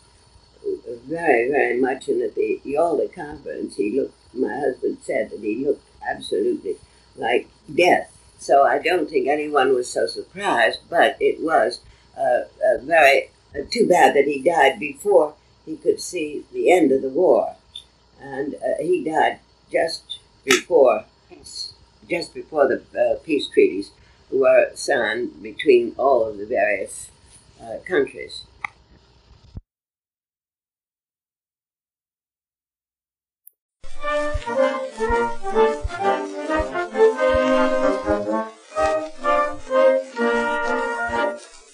very, 1.07 1.51
very 1.51 1.81
much, 1.81 2.09
and 2.09 2.23
at 2.23 2.35
the 2.35 2.61
Yalta 2.65 3.09
conference, 3.09 3.77
he 3.77 3.99
looked. 3.99 4.15
My 4.35 4.55
husband 4.55 4.99
said 5.03 5.31
that 5.31 5.41
he 5.41 5.57
looked 5.57 5.87
absolutely 6.09 6.77
like 7.17 7.49
death. 7.73 8.11
So 8.39 8.65
I 8.65 8.79
don't 8.79 9.09
think 9.09 9.29
anyone 9.29 9.75
was 9.75 9.93
so 9.93 10.07
surprised, 10.07 10.81
but 10.89 11.17
it 11.21 11.43
was 11.43 11.81
uh, 12.17 12.43
very 12.81 13.31
uh, 13.55 13.61
too 13.71 13.87
bad 13.87 14.15
that 14.15 14.25
he 14.25 14.41
died 14.43 14.81
before 14.81 15.35
he 15.67 15.77
could 15.77 16.01
see 16.01 16.45
the 16.53 16.73
end 16.73 16.93
of 16.93 17.03
the 17.03 17.09
war, 17.09 17.57
and 18.21 18.55
uh, 18.55 18.81
he 18.81 19.05
died 19.05 19.41
just 19.71 20.19
before 20.45 21.05
just 22.09 22.35
before 22.35 22.69
the 22.69 22.83
uh, 22.99 23.19
peace 23.25 23.49
treaties 23.49 23.91
were 24.33 24.71
signed 24.75 25.43
between 25.43 25.95
all 25.99 26.27
of 26.27 26.39
the 26.39 26.47
various 26.47 27.11
uh, 27.63 27.77
countries. 27.87 28.45